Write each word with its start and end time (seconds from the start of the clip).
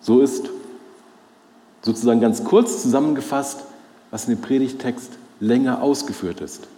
So 0.00 0.20
ist 0.20 0.48
sozusagen 1.82 2.20
ganz 2.20 2.44
kurz 2.44 2.82
zusammengefasst, 2.82 3.64
was 4.10 4.26
in 4.26 4.36
dem 4.36 4.42
Predigtext 4.42 5.12
länger 5.40 5.82
ausgeführt 5.82 6.40
ist. 6.40 6.68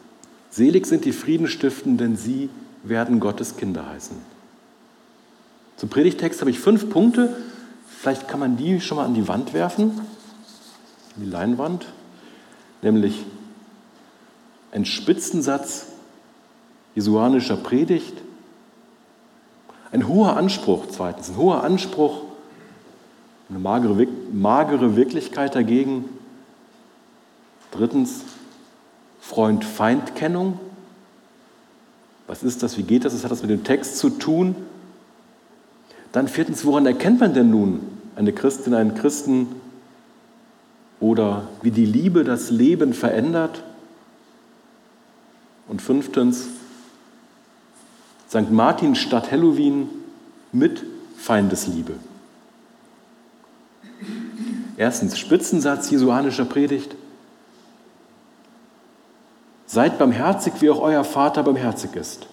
Selig 0.51 0.87
sind 0.87 1.05
die 1.05 1.13
Friedenstiften, 1.13 1.97
denn 1.97 2.17
sie 2.17 2.51
werden 2.83 3.21
Gottes 3.21 3.57
Kinder 3.57 3.89
heißen. 3.89 4.17
Zum 5.77 5.89
Predigtext 5.89 6.41
habe 6.41 6.51
ich 6.51 6.59
fünf 6.59 6.91
Punkte. 6.91 7.37
Vielleicht 7.87 8.29
kann 8.29 8.41
man 8.41 8.57
die 8.57 8.81
schon 8.81 8.97
mal 8.97 9.05
an 9.05 9.15
die 9.15 9.29
Wand 9.29 9.55
werfen, 9.55 10.01
die 11.17 11.29
Leinwand. 11.29 11.87
Nämlich 12.83 13.25
ein 14.73 14.85
Spitzensatz 14.85 15.87
jesuanischer 16.95 17.57
Predigt, 17.57 18.15
ein 19.93 20.09
hoher 20.09 20.37
Anspruch, 20.37 20.87
zweitens, 20.91 21.31
ein 21.31 21.37
hoher 21.37 21.65
Anspruch 21.65 22.23
eine 23.53 23.61
magere, 23.61 24.07
magere 24.33 24.97
Wirklichkeit 24.97 25.55
dagegen. 25.55 26.07
Drittens, 27.71 28.23
Freund-Feind-Kennung. 29.21 30.59
Was 32.27 32.43
ist 32.43 32.63
das? 32.63 32.79
Wie 32.79 32.83
geht 32.83 33.05
das? 33.05 33.13
Was 33.15 33.25
hat 33.25 33.31
das 33.31 33.43
mit 33.43 33.51
dem 33.51 33.63
Text 33.63 33.99
zu 33.99 34.09
tun? 34.09 34.57
Dann 36.13 36.29
viertens, 36.29 36.65
woran 36.65 36.87
erkennt 36.87 37.21
man 37.21 37.35
denn 37.35 37.51
nun 37.51 37.81
eine 38.17 38.33
Christin, 38.33 38.73
einen 38.73 38.95
Christen 38.95 39.49
oder 40.99 41.49
wie 41.61 41.71
die 41.71 41.87
Liebe 41.87 42.25
das 42.25 42.51
Leben 42.51 42.95
verändert? 42.95 43.63
Und 45.69 45.83
fünftens, 45.83 46.49
St. 48.31 48.51
Martin 48.51 48.95
statt 48.95 49.31
Halloween 49.31 49.89
mit 50.53 50.85
Feindesliebe. 51.19 51.95
Erstens, 54.83 55.17
Spitzensatz 55.17 55.91
jesuanischer 55.91 56.45
Predigt. 56.45 56.97
Seid 59.65 59.97
barmherzig, 59.97 60.55
wie 60.59 60.71
auch 60.71 60.81
euer 60.81 61.05
Vater 61.05 61.45
barmherzig 61.45 61.95
ist. 61.95 62.27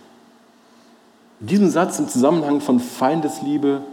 In 1.41 1.45
diesem 1.45 1.69
Satz 1.69 1.99
im 1.99 2.07
Zusammenhang 2.07 2.59
von 2.59 2.79
Feindesliebe 2.79 3.83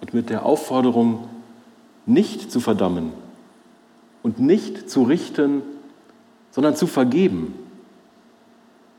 und 0.00 0.14
mit 0.14 0.30
der 0.30 0.46
Aufforderung, 0.46 1.28
nicht 2.06 2.52
zu 2.52 2.60
verdammen 2.60 3.12
und 4.22 4.38
nicht 4.38 4.88
zu 4.88 5.02
richten, 5.02 5.62
sondern 6.52 6.76
zu 6.76 6.86
vergeben. 6.86 7.52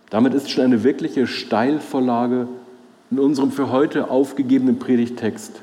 Damit 0.10 0.34
ist 0.34 0.50
schon 0.50 0.66
eine 0.66 0.84
wirkliche 0.84 1.26
Steilvorlage 1.26 2.50
in 3.12 3.20
unserem 3.20 3.54
für 3.54 3.72
heute 3.72 4.10
aufgegebenen 4.10 4.78
Predigtext 4.78 5.62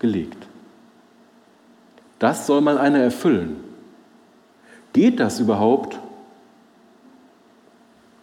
gelegt. 0.00 0.46
Das 2.24 2.46
soll 2.46 2.62
mal 2.62 2.78
einer 2.78 3.00
erfüllen. 3.00 3.56
Geht 4.94 5.20
das 5.20 5.40
überhaupt? 5.40 6.00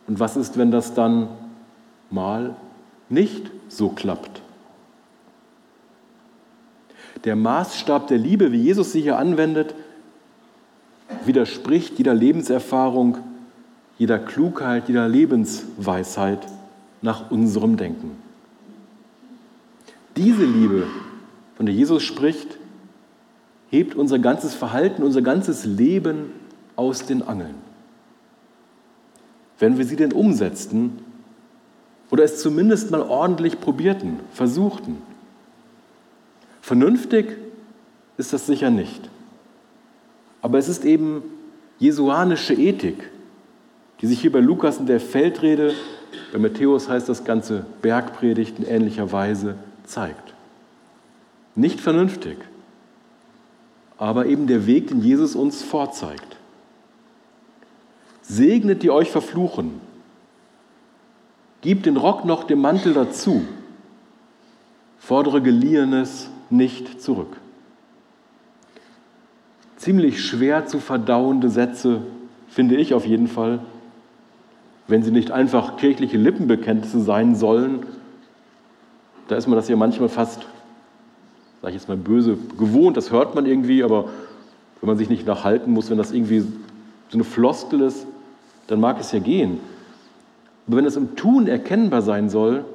Und 0.08 0.20
was 0.20 0.36
ist, 0.36 0.58
wenn 0.58 0.72
das 0.72 0.96
dann 0.96 1.28
mal 2.10 2.56
nicht 3.10 3.52
so 3.68 3.90
klappt? 3.90 4.42
Der 7.26 7.36
Maßstab 7.36 8.08
der 8.08 8.18
Liebe, 8.18 8.52
wie 8.52 8.64
Jesus 8.64 8.92
sie 8.92 9.04
hier 9.04 9.20
anwendet, 9.20 9.76
widerspricht 11.24 12.00
jeder 12.00 12.16
Lebenserfahrung, 12.16 13.20
jeder 14.00 14.18
Klugheit, 14.18 14.88
jeder 14.88 15.08
Lebensweisheit 15.08 16.40
nach 17.04 17.30
unserem 17.30 17.78
Denken. 17.78 18.18
Diese 20.18 20.44
Liebe, 20.44 20.88
von 21.56 21.68
der 21.68 21.76
Jesus 21.76 22.02
spricht, 22.02 22.58
hebt 23.72 23.96
unser 23.96 24.20
ganzes 24.20 24.54
Verhalten, 24.54 25.02
unser 25.02 25.22
ganzes 25.22 25.66
Leben 25.66 26.32
aus 26.76 27.06
den 27.06 27.24
Angeln. 27.24 27.56
Wenn 29.58 29.78
wir 29.78 29.86
sie 29.86 29.96
denn 29.96 30.12
umsetzten 30.12 31.00
oder 32.10 32.26
es 32.26 32.42
zumindest 32.42 32.92
mal 32.92 33.02
ordentlich 33.02 33.62
probierten, 33.62 34.20
versuchten. 34.34 34.98
Vernünftig 36.62 37.38
ist 38.18 38.34
das 38.34 38.46
sicher 38.46 38.70
nicht. 38.70 39.10
Aber 40.42 40.58
es 40.58 40.68
ist 40.68 40.84
eben 40.84 41.24
jesuanische 41.80 42.54
Ethik, 42.54 43.10
die 44.02 44.08
sich 44.08 44.20
hier 44.20 44.32
bei 44.32 44.40
Lukas 44.40 44.80
in 44.80 44.86
der 44.86 45.00
Feldrede, 45.00 45.74
bei 46.34 46.40
Matthäus 46.40 46.90
heißt 46.90 47.08
das 47.08 47.24
Ganze 47.24 47.66
Bergpredigt 47.82 48.60
in 48.60 48.66
ähnlicher 48.66 49.12
Weise, 49.12 49.56
zeigt. 49.86 50.34
Nicht 51.56 51.80
vernünftig, 51.80 52.38
aber 54.02 54.26
eben 54.26 54.48
der 54.48 54.66
Weg, 54.66 54.88
den 54.88 55.00
Jesus 55.00 55.36
uns 55.36 55.62
vorzeigt. 55.62 56.36
Segnet 58.24 58.82
die 58.82 58.90
euch 58.90 59.12
verfluchen. 59.12 59.80
Gib 61.62 61.84
den 61.84 61.98
Rock 61.98 62.26
noch 62.26 62.46
dem 62.46 62.62
Mantel 62.62 62.96
dazu. 62.96 63.44
Fordere 64.98 65.40
Geliehenes 65.40 66.32
nicht 66.50 67.00
zurück. 67.00 67.38
Ziemlich 69.78 70.26
schwer 70.26 70.66
zu 70.66 70.80
verdauende 70.80 71.50
Sätze, 71.50 72.02
finde 72.50 72.78
ich 72.78 72.96
auf 72.96 73.06
jeden 73.06 73.28
Fall, 73.28 73.60
wenn 74.88 75.04
sie 75.04 75.12
nicht 75.12 75.30
einfach 75.30 75.78
kirchliche 75.78 76.18
Lippenbekenntnisse 76.18 77.02
sein 77.02 77.36
sollen. 77.36 77.86
Da 79.28 79.36
ist 79.36 79.46
man 79.46 79.58
das 79.58 79.70
ja 79.70 79.76
manchmal 79.76 80.10
fast 80.10 80.48
sage 81.62 81.76
ich 81.76 81.82
jetzt 81.82 81.88
mal 81.88 81.98
böse, 81.98 82.38
gewohnt, 82.58 82.98
das 82.98 83.12
hört 83.12 83.36
man 83.36 83.46
irgendwie, 83.46 83.84
aber 83.84 84.06
wenn 84.80 84.88
man 84.88 84.98
sich 84.98 85.10
nicht 85.10 85.28
nachhalten 85.28 85.72
muss, 85.74 85.90
wenn 85.90 85.98
das 85.98 86.12
irgendwie 86.12 86.40
so 86.40 86.48
eine 87.14 87.24
Floskel 87.24 87.82
ist, 87.82 88.08
dann 88.68 88.80
mag 88.80 89.00
es 89.00 89.12
ja 89.12 89.20
gehen. 89.20 89.60
Aber 90.66 90.78
wenn 90.78 90.86
es 90.86 90.96
im 90.96 91.16
Tun 91.16 91.48
erkennbar 91.48 92.02
sein 92.02 92.30
soll, 92.30 92.66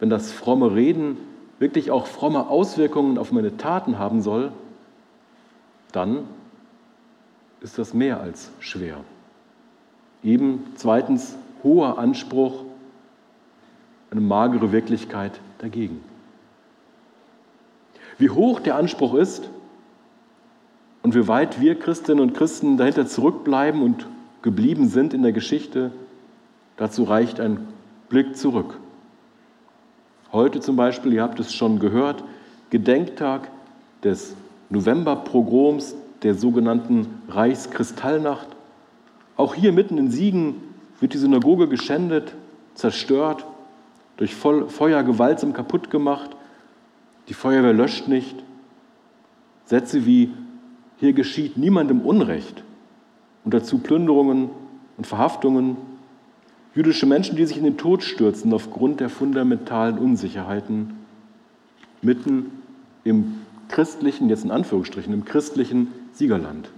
wenn 0.00 0.10
das 0.10 0.32
fromme 0.32 0.74
Reden 0.74 1.16
wirklich 1.58 1.90
auch 1.90 2.06
fromme 2.06 2.48
Auswirkungen 2.48 3.16
auf 3.16 3.32
meine 3.32 3.56
Taten 3.56 3.98
haben 3.98 4.22
soll, 4.22 4.52
dann 5.92 6.24
ist 7.60 7.78
das 7.78 7.94
mehr 7.94 8.20
als 8.20 8.50
schwer. 8.60 8.98
Eben 10.22 10.64
zweitens 10.76 11.36
hoher 11.62 11.98
Anspruch, 11.98 12.64
eine 14.10 14.20
magere 14.20 14.72
Wirklichkeit 14.72 15.40
dagegen 15.58 16.02
wie 18.20 18.30
hoch 18.30 18.60
der 18.60 18.76
Anspruch 18.76 19.14
ist 19.14 19.48
und 21.02 21.14
wie 21.14 21.26
weit 21.26 21.60
wir 21.60 21.78
Christinnen 21.78 22.20
und 22.20 22.34
Christen 22.34 22.76
dahinter 22.76 23.06
zurückbleiben 23.06 23.82
und 23.82 24.06
geblieben 24.42 24.88
sind 24.88 25.14
in 25.14 25.22
der 25.22 25.32
Geschichte, 25.32 25.90
dazu 26.76 27.04
reicht 27.04 27.40
ein 27.40 27.66
Blick 28.10 28.36
zurück. 28.36 28.78
Heute 30.32 30.60
zum 30.60 30.76
Beispiel, 30.76 31.14
ihr 31.14 31.22
habt 31.22 31.40
es 31.40 31.52
schon 31.52 31.78
gehört, 31.78 32.22
Gedenktag 32.68 33.50
des 34.04 34.34
Novemberprogroms 34.68 35.96
der 36.22 36.34
sogenannten 36.34 37.22
Reichskristallnacht. 37.28 38.48
Auch 39.36 39.54
hier 39.54 39.72
mitten 39.72 39.96
in 39.96 40.10
Siegen 40.10 40.56
wird 41.00 41.14
die 41.14 41.18
Synagoge 41.18 41.68
geschändet, 41.68 42.34
zerstört, 42.74 43.46
durch 44.18 44.34
Feuer 44.34 45.02
gewaltsam 45.02 45.54
kaputt 45.54 45.90
gemacht. 45.90 46.30
Die 47.30 47.34
Feuerwehr 47.34 47.72
löscht 47.72 48.08
nicht. 48.08 48.42
Sätze 49.64 50.04
wie, 50.04 50.32
hier 50.98 51.12
geschieht 51.12 51.56
niemandem 51.56 52.00
Unrecht 52.00 52.64
und 53.44 53.54
dazu 53.54 53.78
Plünderungen 53.78 54.50
und 54.98 55.06
Verhaftungen. 55.06 55.76
Jüdische 56.74 57.06
Menschen, 57.06 57.36
die 57.36 57.46
sich 57.46 57.56
in 57.56 57.62
den 57.62 57.78
Tod 57.78 58.02
stürzen 58.02 58.52
aufgrund 58.52 58.98
der 58.98 59.08
fundamentalen 59.08 59.96
Unsicherheiten, 59.96 60.94
mitten 62.02 62.50
im 63.04 63.42
christlichen, 63.68 64.28
jetzt 64.28 64.44
in 64.44 64.50
Anführungsstrichen, 64.50 65.14
im 65.14 65.24
christlichen 65.24 65.92
Siegerland. 66.12 66.68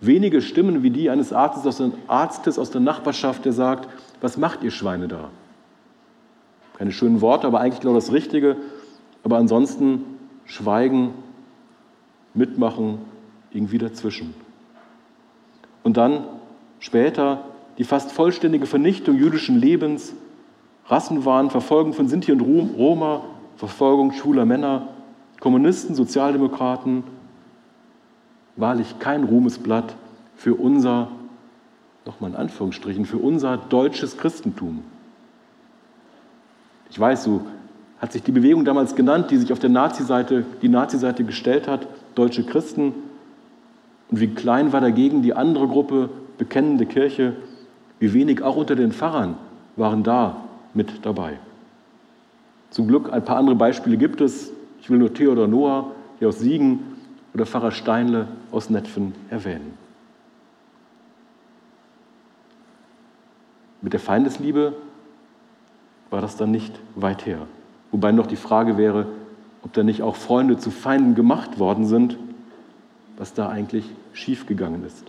Wenige 0.00 0.42
Stimmen 0.42 0.82
wie 0.82 0.90
die 0.90 1.10
eines 1.10 1.32
Arztes 1.32 1.64
aus, 1.64 1.76
der, 1.76 1.92
Arztes 2.08 2.58
aus 2.58 2.72
der 2.72 2.80
Nachbarschaft, 2.80 3.44
der 3.44 3.52
sagt, 3.52 3.88
was 4.20 4.36
macht 4.36 4.64
ihr 4.64 4.72
Schweine 4.72 5.06
da? 5.06 5.30
Keine 6.76 6.90
schönen 6.90 7.20
Worte, 7.20 7.46
aber 7.46 7.60
eigentlich 7.60 7.80
genau 7.80 7.94
das 7.94 8.10
Richtige. 8.10 8.56
Aber 9.24 9.38
ansonsten 9.38 10.04
schweigen, 10.44 11.14
mitmachen, 12.34 12.98
irgendwie 13.50 13.78
dazwischen. 13.78 14.34
Und 15.82 15.96
dann 15.96 16.24
später 16.78 17.44
die 17.78 17.84
fast 17.84 18.12
vollständige 18.12 18.66
Vernichtung 18.66 19.16
jüdischen 19.16 19.58
Lebens, 19.58 20.14
Rassenwahn, 20.86 21.50
Verfolgung 21.50 21.94
von 21.94 22.08
Sinti 22.08 22.30
und 22.30 22.40
Roma, 22.40 23.22
Verfolgung 23.56 24.12
schwuler 24.12 24.44
Männer, 24.44 24.88
Kommunisten, 25.40 25.94
Sozialdemokraten, 25.94 27.04
wahrlich 28.56 28.98
kein 28.98 29.24
Ruhmesblatt 29.24 29.96
für 30.36 30.54
unser, 30.54 31.08
nochmal 32.04 32.30
in 32.30 32.36
Anführungsstrichen, 32.36 33.06
für 33.06 33.18
unser 33.18 33.56
deutsches 33.56 34.18
Christentum. 34.18 34.84
Ich 36.90 37.00
weiß, 37.00 37.24
so 37.24 37.42
hat 38.04 38.12
sich 38.12 38.22
die 38.22 38.32
Bewegung 38.32 38.66
damals 38.66 38.96
genannt, 38.96 39.30
die 39.30 39.38
sich 39.38 39.50
auf 39.50 39.60
der 39.60 39.70
Nazi-Seite, 39.70 40.44
die 40.60 40.68
Nazi-Seite 40.68 41.24
gestellt 41.24 41.66
hat, 41.66 41.86
deutsche 42.14 42.44
Christen. 42.44 42.92
Und 44.10 44.20
wie 44.20 44.26
klein 44.26 44.74
war 44.74 44.82
dagegen 44.82 45.22
die 45.22 45.32
andere 45.32 45.66
Gruppe, 45.66 46.10
bekennende 46.36 46.84
Kirche, 46.84 47.34
wie 48.00 48.12
wenig 48.12 48.42
auch 48.42 48.56
unter 48.56 48.76
den 48.76 48.92
Pfarrern 48.92 49.38
waren 49.76 50.02
da 50.02 50.36
mit 50.74 51.06
dabei. 51.06 51.38
Zum 52.68 52.88
Glück 52.88 53.10
ein 53.10 53.24
paar 53.24 53.38
andere 53.38 53.56
Beispiele 53.56 53.96
gibt 53.96 54.20
es. 54.20 54.52
Ich 54.82 54.90
will 54.90 54.98
nur 54.98 55.14
Theodor 55.14 55.48
Noah 55.48 55.90
hier 56.18 56.28
aus 56.28 56.40
Siegen 56.40 56.80
oder 57.32 57.46
Pfarrer 57.46 57.70
Steinle 57.70 58.28
aus 58.52 58.68
Netfen 58.68 59.14
erwähnen. 59.30 59.78
Mit 63.80 63.94
der 63.94 64.00
Feindesliebe 64.00 64.74
war 66.10 66.20
das 66.20 66.36
dann 66.36 66.50
nicht 66.50 66.78
weit 66.96 67.24
her. 67.24 67.46
Wobei 67.94 68.10
noch 68.10 68.26
die 68.26 68.34
Frage 68.34 68.76
wäre, 68.76 69.06
ob 69.62 69.72
da 69.72 69.84
nicht 69.84 70.02
auch 70.02 70.16
Freunde 70.16 70.58
zu 70.58 70.72
Feinden 70.72 71.14
gemacht 71.14 71.60
worden 71.60 71.86
sind, 71.86 72.18
was 73.16 73.34
da 73.34 73.48
eigentlich 73.48 73.88
schiefgegangen 74.12 74.84
ist. 74.84 75.04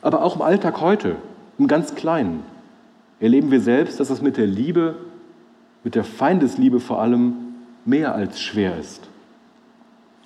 Aber 0.00 0.22
auch 0.22 0.36
im 0.36 0.42
Alltag 0.42 0.80
heute, 0.80 1.16
im 1.58 1.66
ganz 1.66 1.96
Kleinen, 1.96 2.44
erleben 3.18 3.50
wir 3.50 3.60
selbst, 3.60 3.98
dass 3.98 4.10
es 4.10 4.22
mit 4.22 4.36
der 4.36 4.46
Liebe, 4.46 4.94
mit 5.82 5.96
der 5.96 6.04
Feindesliebe 6.04 6.78
vor 6.78 7.02
allem, 7.02 7.34
mehr 7.84 8.14
als 8.14 8.40
schwer 8.40 8.78
ist. 8.78 9.08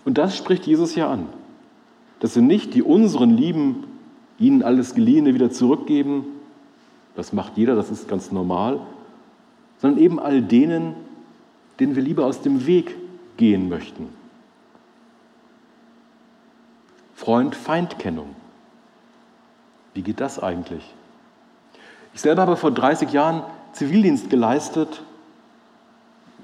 Und 0.04 0.18
das 0.18 0.36
spricht 0.36 0.66
Jesus 0.66 0.94
ja 0.94 1.10
an, 1.10 1.24
dass 2.20 2.34
sie 2.34 2.42
nicht 2.42 2.74
die 2.74 2.82
unseren 2.82 3.30
lieben, 3.30 3.84
ihnen 4.38 4.62
alles 4.62 4.94
Geliehene 4.94 5.32
wieder 5.32 5.50
zurückgeben, 5.50 6.26
das 7.16 7.32
macht 7.32 7.56
jeder, 7.56 7.76
das 7.76 7.90
ist 7.90 8.08
ganz 8.08 8.30
normal, 8.30 8.80
sondern 9.78 10.00
eben 10.00 10.20
all 10.20 10.42
denen, 10.42 10.94
denen 11.80 11.94
wir 11.94 12.02
lieber 12.02 12.26
aus 12.26 12.42
dem 12.42 12.66
Weg 12.66 12.94
gehen 13.36 13.68
möchten. 13.68 14.08
Freund-Feind-Kennung. 17.14 18.34
Wie 19.94 20.02
geht 20.02 20.20
das 20.20 20.38
eigentlich? 20.38 20.84
Ich 22.14 22.20
selber 22.20 22.42
habe 22.42 22.56
vor 22.56 22.70
30 22.70 23.12
Jahren 23.12 23.42
Zivildienst 23.72 24.30
geleistet, 24.30 25.02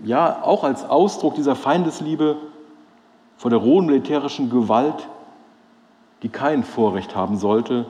ja, 0.05 0.43
auch 0.43 0.65
als 0.65 0.85
Ausdruck 0.85 1.37
dieser 1.37 1.55
Feindesliebe 1.55 2.37
vor 3.37 3.51
der 3.51 3.61
rohen 3.61 3.87
militärischen 3.87 4.51
Gewalt, 4.51 5.09
die 6.23 6.29
kein 6.29 6.65
Vorrecht 6.65 7.15
haben 7.15 7.37
sollte. 7.37 7.87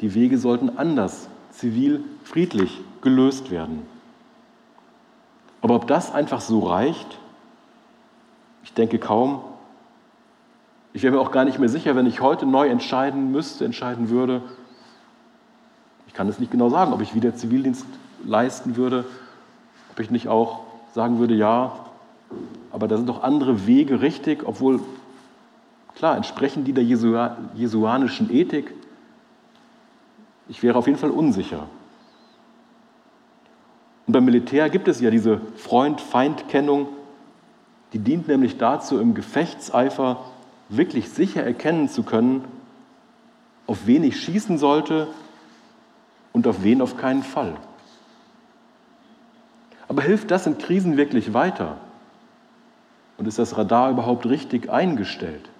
Die 0.00 0.14
Wege 0.14 0.38
sollten 0.38 0.78
anders, 0.78 1.28
zivil, 1.50 2.02
friedlich 2.24 2.80
gelöst 3.02 3.50
werden. 3.50 3.86
Aber 5.62 5.76
ob 5.76 5.86
das 5.86 6.12
einfach 6.12 6.40
so 6.40 6.60
reicht, 6.60 7.18
ich 8.64 8.74
denke 8.74 8.98
kaum. 8.98 9.40
Ich 10.92 11.02
wäre 11.02 11.14
mir 11.14 11.20
auch 11.20 11.30
gar 11.30 11.44
nicht 11.44 11.58
mehr 11.58 11.68
sicher, 11.68 11.96
wenn 11.96 12.06
ich 12.06 12.20
heute 12.20 12.44
neu 12.44 12.68
entscheiden 12.68 13.32
müsste, 13.32 13.64
entscheiden 13.64 14.10
würde. 14.10 14.42
Ich 16.06 16.14
kann 16.14 16.28
es 16.28 16.38
nicht 16.38 16.52
genau 16.52 16.68
sagen, 16.68 16.92
ob 16.92 17.00
ich 17.00 17.14
wieder 17.14 17.34
Zivildienst 17.34 17.86
leisten 18.24 18.76
würde, 18.76 19.04
ob 19.90 20.00
ich 20.00 20.10
nicht 20.10 20.28
auch 20.28 20.60
sagen 20.94 21.18
würde, 21.18 21.34
ja, 21.34 21.72
aber 22.70 22.88
da 22.88 22.96
sind 22.96 23.08
doch 23.08 23.22
andere 23.22 23.66
Wege 23.66 24.02
richtig, 24.02 24.46
obwohl, 24.46 24.80
klar, 25.94 26.16
entsprechen 26.16 26.64
die 26.64 26.72
der 26.72 26.84
jesuanischen 26.84 28.30
Ethik. 28.30 28.74
Ich 30.48 30.62
wäre 30.62 30.76
auf 30.76 30.86
jeden 30.86 30.98
Fall 30.98 31.10
unsicher. 31.10 31.66
Und 34.06 34.12
beim 34.12 34.24
Militär 34.24 34.68
gibt 34.70 34.88
es 34.88 35.00
ja 35.00 35.10
diese 35.10 35.40
Freund-Feind-Kennung, 35.56 36.88
die 37.92 37.98
dient 37.98 38.28
nämlich 38.28 38.58
dazu, 38.58 38.98
im 38.98 39.14
Gefechtseifer 39.14 40.24
wirklich 40.68 41.10
sicher 41.10 41.44
erkennen 41.44 41.88
zu 41.88 42.02
können, 42.02 42.44
auf 43.66 43.86
wen 43.86 44.02
ich 44.02 44.20
schießen 44.20 44.58
sollte 44.58 45.08
und 46.32 46.46
auf 46.46 46.62
wen 46.62 46.80
auf 46.82 46.96
keinen 46.96 47.22
Fall. 47.22 47.54
Aber 49.88 50.02
hilft 50.02 50.30
das 50.30 50.46
in 50.46 50.58
Krisen 50.58 50.96
wirklich 50.96 51.34
weiter? 51.34 51.76
Und 53.18 53.28
ist 53.28 53.38
das 53.38 53.56
Radar 53.58 53.90
überhaupt 53.90 54.26
richtig 54.26 54.70
eingestellt? 54.70 55.50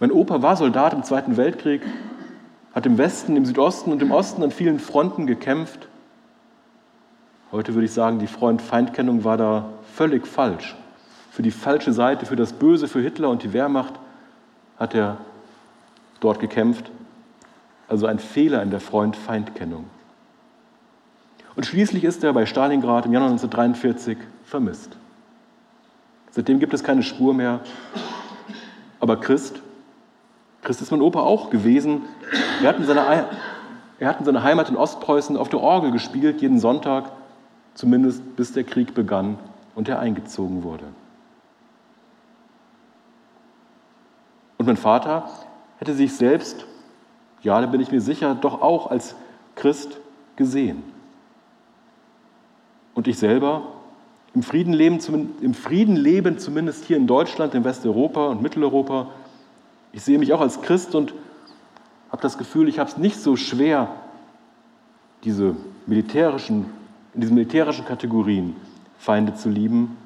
Mein 0.00 0.10
Opa 0.10 0.42
war 0.42 0.56
Soldat 0.56 0.92
im 0.92 1.04
Zweiten 1.04 1.36
Weltkrieg, 1.36 1.82
hat 2.74 2.86
im 2.86 2.98
Westen, 2.98 3.36
im 3.36 3.46
Südosten 3.46 3.92
und 3.92 4.02
im 4.02 4.10
Osten 4.10 4.42
an 4.42 4.50
vielen 4.50 4.80
Fronten 4.80 5.26
gekämpft. 5.26 5.88
Heute 7.54 7.72
würde 7.74 7.84
ich 7.84 7.92
sagen, 7.92 8.18
die 8.18 8.26
Freund-Feind-Kennung 8.26 9.22
war 9.22 9.36
da 9.36 9.66
völlig 9.94 10.26
falsch 10.26 10.74
für 11.30 11.42
die 11.42 11.52
falsche 11.52 11.92
Seite, 11.92 12.26
für 12.26 12.34
das 12.34 12.52
Böse, 12.52 12.88
für 12.88 13.00
Hitler 13.00 13.30
und 13.30 13.44
die 13.44 13.52
Wehrmacht 13.52 13.94
hat 14.76 14.92
er 14.92 15.18
dort 16.18 16.40
gekämpft. 16.40 16.90
Also 17.86 18.06
ein 18.06 18.18
Fehler 18.18 18.60
in 18.60 18.70
der 18.70 18.80
Freund-Feind-Kennung. 18.80 19.84
Und 21.54 21.64
schließlich 21.64 22.02
ist 22.02 22.24
er 22.24 22.32
bei 22.32 22.44
Stalingrad 22.44 23.06
im 23.06 23.12
Januar 23.12 23.30
1943 23.30 24.18
vermisst. 24.42 24.96
Seitdem 26.32 26.58
gibt 26.58 26.74
es 26.74 26.82
keine 26.82 27.04
Spur 27.04 27.34
mehr. 27.34 27.60
Aber 28.98 29.20
Christ, 29.20 29.62
Christ 30.62 30.82
ist 30.82 30.90
mein 30.90 31.02
Opa 31.02 31.20
auch 31.20 31.50
gewesen. 31.50 32.02
Er 32.60 32.70
hat, 32.70 32.78
in 32.78 32.84
seiner, 32.84 33.28
er 34.00 34.08
hat 34.08 34.18
in 34.18 34.24
seiner 34.24 34.42
Heimat 34.42 34.70
in 34.70 34.76
Ostpreußen 34.76 35.36
auf 35.36 35.50
der 35.50 35.60
Orgel 35.60 35.92
gespielt, 35.92 36.42
jeden 36.42 36.58
Sonntag, 36.58 37.12
zumindest 37.74 38.36
bis 38.36 38.52
der 38.52 38.64
Krieg 38.64 38.94
begann 38.94 39.38
und 39.74 39.88
er 39.88 39.98
eingezogen 39.98 40.62
wurde. 40.62 40.84
Und 44.58 44.66
mein 44.66 44.76
Vater 44.76 45.28
hätte 45.78 45.94
sich 45.94 46.14
selbst, 46.14 46.66
ja, 47.42 47.60
da 47.60 47.66
bin 47.66 47.80
ich 47.80 47.90
mir 47.90 48.00
sicher, 48.00 48.34
doch 48.34 48.62
auch 48.62 48.90
als 48.90 49.14
Christ 49.56 49.98
gesehen. 50.36 50.82
Und 52.94 53.08
ich 53.08 53.18
selber 53.18 53.62
im 54.34 54.42
Frieden, 54.42 54.72
leben, 54.72 54.98
im 55.40 55.54
Frieden 55.54 55.96
leben, 55.96 56.38
zumindest 56.38 56.84
hier 56.84 56.96
in 56.96 57.06
Deutschland, 57.06 57.54
in 57.54 57.64
Westeuropa 57.64 58.28
und 58.28 58.42
Mitteleuropa, 58.42 59.08
ich 59.92 60.02
sehe 60.02 60.18
mich 60.18 60.32
auch 60.32 60.40
als 60.40 60.60
Christ 60.62 60.94
und 60.94 61.14
habe 62.10 62.22
das 62.22 62.38
Gefühl, 62.38 62.68
ich 62.68 62.78
habe 62.78 62.90
es 62.90 62.96
nicht 62.96 63.16
so 63.20 63.36
schwer, 63.36 63.88
diese 65.22 65.54
militärischen, 65.86 66.66
in 67.14 67.20
diesen 67.20 67.34
militärischen 67.34 67.84
Kategorien 67.84 68.56
Feinde 68.98 69.34
zu 69.34 69.48
lieben. 69.48 69.96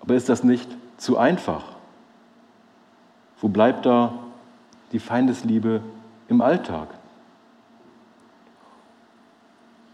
Aber 0.00 0.14
ist 0.14 0.28
das 0.28 0.44
nicht 0.44 0.68
zu 0.96 1.18
einfach? 1.18 1.64
Wo 3.40 3.48
bleibt 3.48 3.86
da 3.86 4.14
die 4.92 4.98
Feindesliebe 4.98 5.82
im 6.28 6.40
Alltag? 6.40 6.88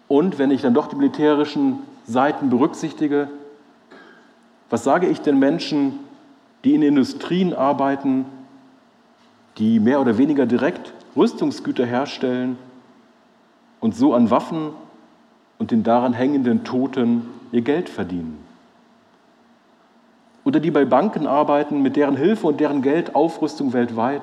Und 0.08 0.38
wenn 0.38 0.50
ich 0.50 0.62
dann 0.62 0.74
doch 0.74 0.88
die 0.88 0.96
militärischen 0.96 1.78
Seiten 2.04 2.50
berücksichtige, 2.50 3.28
was 4.70 4.84
sage 4.84 5.08
ich 5.08 5.20
den 5.20 5.38
Menschen, 5.38 5.98
die 6.64 6.74
in 6.74 6.82
Industrien 6.82 7.54
arbeiten, 7.54 8.26
die 9.58 9.80
mehr 9.80 10.00
oder 10.00 10.18
weniger 10.18 10.46
direkt 10.46 10.94
Rüstungsgüter 11.16 11.84
herstellen 11.84 12.56
und 13.80 13.94
so 13.96 14.14
an 14.14 14.30
Waffen 14.30 14.72
und 15.62 15.70
den 15.70 15.82
daran 15.82 16.12
hängenden 16.12 16.64
Toten 16.64 17.22
ihr 17.52 17.62
Geld 17.62 17.88
verdienen? 17.88 18.42
oder 20.44 20.60
die 20.60 20.70
bei 20.70 20.84
Banken 20.84 21.26
arbeiten, 21.26 21.82
mit 21.82 21.96
deren 21.96 22.16
Hilfe 22.16 22.46
und 22.46 22.60
deren 22.60 22.82
Geld 22.82 23.14
Aufrüstung 23.14 23.72
weltweit 23.72 24.22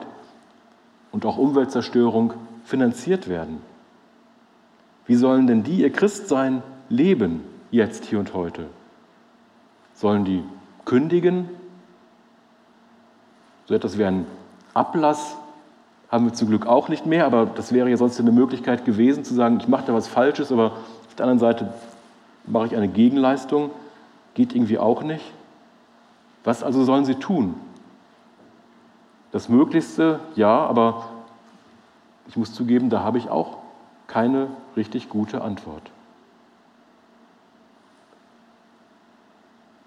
und 1.12 1.26
auch 1.26 1.38
Umweltzerstörung 1.38 2.34
finanziert 2.66 3.30
werden. 3.30 3.62
Wie 5.06 5.16
sollen 5.16 5.48
denn 5.48 5.64
die 5.64 5.82
ihr 5.82 5.92
Christsein 5.92 6.62
leben, 6.90 7.44
jetzt, 7.72 8.06
hier 8.06 8.20
und 8.20 8.34
heute? 8.34 8.66
Sollen 9.96 10.26
die 10.26 10.44
kündigen? 10.86 11.50
So 13.66 13.74
etwas 13.74 13.98
wie 13.98 14.06
ein 14.06 14.26
Ablass 14.74 15.36
haben 16.12 16.26
wir 16.26 16.34
zum 16.34 16.50
Glück 16.50 16.66
auch 16.66 16.90
nicht 16.90 17.06
mehr, 17.06 17.26
aber 17.26 17.46
das 17.46 17.72
wäre 17.72 17.90
ja 17.90 17.98
sonst 17.98 18.20
eine 18.20 18.32
Möglichkeit 18.32 18.84
gewesen, 18.84 19.24
zu 19.24 19.34
sagen, 19.34 19.60
ich 19.60 19.68
mache 19.68 19.86
da 19.88 19.94
was 19.94 20.08
Falsches, 20.08 20.52
aber 20.52 20.74
der 21.20 21.28
anderen 21.28 21.40
Seite 21.40 21.74
mache 22.46 22.68
ich 22.68 22.76
eine 22.76 22.88
Gegenleistung, 22.88 23.72
geht 24.34 24.56
irgendwie 24.56 24.80
auch 24.80 25.04
nicht. 25.04 25.34
Was 26.44 26.64
also 26.64 26.84
sollen 26.84 27.06
sie 27.06 27.16
tun? 27.16 27.56
Das 29.32 29.50
Möglichste, 29.50 30.20
ja, 30.36 30.66
aber 30.66 31.10
ich 32.28 32.38
muss 32.38 32.54
zugeben, 32.54 32.90
da 32.90 33.02
habe 33.02 33.18
ich 33.18 33.30
auch 33.30 33.58
keine 34.08 34.48
richtig 34.76 35.10
gute 35.10 35.42
Antwort. 35.42 35.92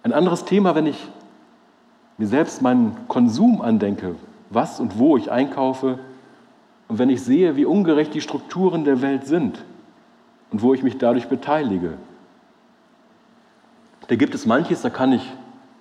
Ein 0.04 0.12
anderes 0.12 0.44
Thema, 0.44 0.74
wenn 0.74 0.86
ich 0.86 1.08
mir 2.18 2.26
selbst 2.26 2.62
meinen 2.62 2.96
Konsum 3.08 3.62
andenke, 3.62 4.16
was 4.50 4.80
und 4.80 4.98
wo 4.98 5.16
ich 5.16 5.30
einkaufe 5.30 5.98
und 6.88 6.98
wenn 6.98 7.08
ich 7.08 7.22
sehe, 7.22 7.56
wie 7.56 7.64
ungerecht 7.64 8.12
die 8.14 8.20
Strukturen 8.20 8.84
der 8.84 9.00
Welt 9.00 9.26
sind 9.26 9.64
und 10.52 10.62
wo 10.62 10.74
ich 10.74 10.82
mich 10.82 10.98
dadurch 10.98 11.28
beteilige. 11.28 11.94
Da 14.08 14.16
gibt 14.16 14.34
es 14.34 14.46
manches, 14.46 14.82
da 14.82 14.90
kann 14.90 15.12
ich 15.12 15.32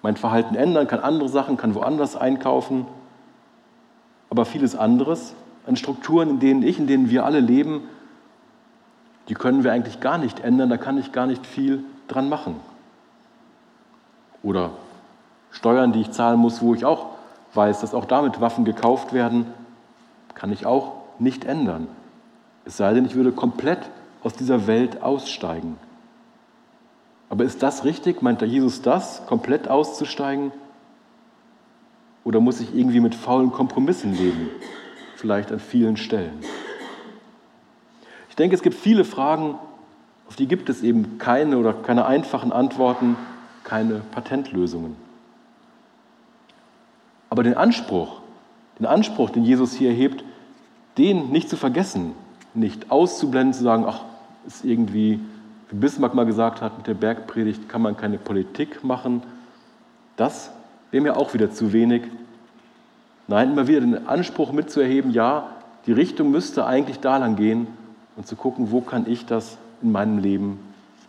mein 0.01 0.15
Verhalten 0.15 0.55
ändern, 0.55 0.87
kann 0.87 1.01
andere 1.01 1.29
Sachen, 1.29 1.57
kann 1.57 1.75
woanders 1.75 2.15
einkaufen. 2.15 2.85
Aber 4.29 4.45
vieles 4.45 4.75
anderes 4.75 5.35
an 5.67 5.75
Strukturen, 5.75 6.29
in 6.29 6.39
denen 6.39 6.63
ich, 6.63 6.79
in 6.79 6.87
denen 6.87 7.09
wir 7.09 7.25
alle 7.25 7.41
leben, 7.41 7.81
die 9.27 9.33
können 9.33 9.63
wir 9.63 9.73
eigentlich 9.73 9.99
gar 9.99 10.17
nicht 10.17 10.39
ändern, 10.39 10.69
da 10.69 10.77
kann 10.77 10.97
ich 10.97 11.11
gar 11.11 11.27
nicht 11.27 11.45
viel 11.45 11.83
dran 12.07 12.29
machen. 12.29 12.55
Oder 14.41 14.71
Steuern, 15.51 15.91
die 15.91 16.01
ich 16.01 16.11
zahlen 16.11 16.39
muss, 16.39 16.61
wo 16.61 16.73
ich 16.73 16.85
auch 16.85 17.07
weiß, 17.53 17.81
dass 17.81 17.93
auch 17.93 18.05
damit 18.05 18.39
Waffen 18.39 18.65
gekauft 18.65 19.13
werden, 19.13 19.45
kann 20.33 20.51
ich 20.51 20.65
auch 20.65 20.93
nicht 21.19 21.45
ändern. 21.45 21.87
Es 22.63 22.77
sei 22.77 22.93
denn, 22.93 23.05
ich 23.05 23.15
würde 23.15 23.31
komplett 23.31 23.79
aus 24.23 24.33
dieser 24.33 24.67
Welt 24.67 25.01
aussteigen. 25.01 25.77
Aber 27.29 27.43
ist 27.43 27.63
das 27.63 27.85
richtig? 27.85 28.21
Meint 28.21 28.41
da 28.41 28.45
Jesus 28.45 28.81
das, 28.81 29.25
komplett 29.25 29.67
auszusteigen? 29.67 30.51
Oder 32.23 32.39
muss 32.39 32.59
ich 32.59 32.75
irgendwie 32.75 32.99
mit 32.99 33.15
faulen 33.15 33.51
Kompromissen 33.51 34.13
leben? 34.13 34.49
Vielleicht 35.15 35.51
an 35.51 35.59
vielen 35.59 35.97
Stellen. 35.97 36.39
Ich 38.29 38.35
denke, 38.35 38.55
es 38.55 38.61
gibt 38.61 38.75
viele 38.75 39.05
Fragen, 39.05 39.55
auf 40.27 40.35
die 40.35 40.47
gibt 40.47 40.69
es 40.69 40.83
eben 40.83 41.17
keine 41.17 41.57
oder 41.57 41.73
keine 41.73 42.05
einfachen 42.05 42.51
Antworten, 42.51 43.15
keine 43.63 44.01
Patentlösungen. 44.11 44.95
Aber 47.29 47.43
den 47.43 47.55
Anspruch, 47.55 48.21
den 48.77 48.85
Anspruch, 48.85 49.29
den 49.29 49.43
Jesus 49.43 49.73
hier 49.73 49.89
erhebt, 49.89 50.23
den 50.97 51.31
nicht 51.31 51.49
zu 51.49 51.55
vergessen, 51.55 52.13
nicht 52.53 52.91
auszublenden, 52.91 53.53
zu 53.53 53.63
sagen, 53.63 53.85
ach, 53.87 54.01
ist 54.45 54.65
irgendwie, 54.65 55.19
wie 55.69 55.75
Bismarck 55.75 56.13
mal 56.13 56.25
gesagt 56.25 56.61
hat, 56.61 56.77
mit 56.77 56.87
der 56.87 56.93
Bergpredigt 56.93 57.69
kann 57.69 57.81
man 57.81 57.97
keine 57.97 58.17
Politik 58.17 58.83
machen, 58.83 59.23
das 60.17 60.51
wäre 60.91 61.03
mir 61.03 61.17
auch 61.17 61.33
wieder 61.33 61.51
zu 61.51 61.73
wenig. 61.73 62.03
Nein, 63.27 63.51
immer 63.51 63.67
wieder 63.67 63.81
den 63.81 64.07
Anspruch 64.07 64.51
mitzuerheben, 64.51 65.11
ja, 65.11 65.49
die 65.85 65.93
Richtung 65.93 66.31
müsste 66.31 66.65
eigentlich 66.65 66.99
da 66.99 67.17
lang 67.17 67.35
gehen 67.35 67.67
und 68.15 68.27
zu 68.27 68.35
gucken, 68.35 68.71
wo 68.71 68.81
kann 68.81 69.09
ich 69.09 69.25
das 69.25 69.57
in 69.81 69.91
meinem 69.91 70.19
Leben, 70.19 70.59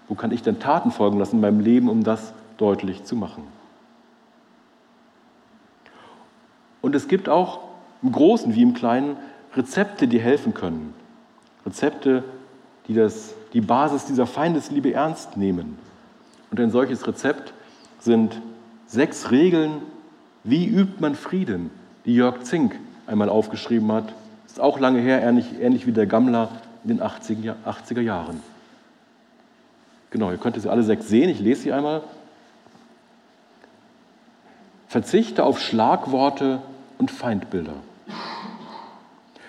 wo 0.08 0.14
kann 0.14 0.30
ich 0.30 0.42
denn 0.42 0.60
Taten 0.60 0.92
folgen 0.92 1.18
lassen 1.18 1.36
in 1.36 1.40
meinem 1.42 1.60
Leben, 1.60 1.88
um 1.88 2.04
das 2.04 2.32
deutlich 2.56 3.04
zu 3.04 3.16
machen. 3.16 3.44
Und 6.80 6.94
es 6.94 7.08
gibt 7.08 7.28
auch 7.28 7.60
im 8.02 8.12
Großen 8.12 8.54
wie 8.54 8.62
im 8.62 8.74
Kleinen 8.74 9.16
Rezepte, 9.54 10.08
die 10.08 10.20
helfen 10.20 10.54
können. 10.54 10.94
Rezepte, 11.66 12.24
die 12.88 12.94
das, 12.94 13.34
die 13.52 13.60
Basis 13.60 14.06
dieser 14.06 14.26
Feindesliebe 14.26 14.92
ernst 14.92 15.36
nehmen. 15.36 15.78
Und 16.50 16.60
ein 16.60 16.70
solches 16.70 17.06
Rezept 17.06 17.52
sind 18.00 18.40
sechs 18.86 19.30
Regeln, 19.30 19.82
wie 20.44 20.66
übt 20.66 21.00
man 21.00 21.14
Frieden, 21.14 21.70
die 22.04 22.14
Jörg 22.14 22.42
Zink 22.42 22.78
einmal 23.06 23.28
aufgeschrieben 23.28 23.90
hat. 23.92 24.12
Ist 24.46 24.60
auch 24.60 24.78
lange 24.78 25.00
her, 25.00 25.22
ähnlich, 25.22 25.46
ähnlich 25.60 25.86
wie 25.86 25.92
der 25.92 26.06
Gammler 26.06 26.50
in 26.84 26.88
den 26.88 27.00
80er, 27.00 27.54
80er 27.64 28.00
Jahren. 28.00 28.42
Genau, 30.10 30.30
ihr 30.30 30.36
könnt 30.36 30.60
sie 30.60 30.68
alle 30.68 30.82
sechs 30.82 31.08
sehen. 31.08 31.30
Ich 31.30 31.40
lese 31.40 31.62
sie 31.62 31.72
einmal. 31.72 32.02
Verzichte 34.88 35.44
auf 35.44 35.58
Schlagworte 35.58 36.60
und 36.98 37.10
Feindbilder. 37.10 37.76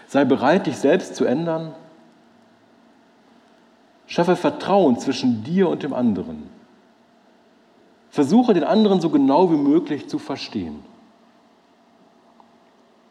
Sei 0.08 0.24
bereit, 0.24 0.68
dich 0.68 0.78
selbst 0.78 1.16
zu 1.16 1.25
ändern. 1.25 1.75
Schaffe 4.13 4.36
Vertrauen 4.36 5.00
zwischen 5.00 5.43
dir 5.43 5.67
und 5.70 5.82
dem 5.82 5.91
anderen. 5.91 6.48
Versuche 8.12 8.53
den 8.53 8.63
anderen 8.63 9.01
so 9.01 9.10
genau 9.10 9.50
wie 9.50 9.58
möglich 9.58 10.08
zu 10.08 10.20
verstehen. 10.20 10.84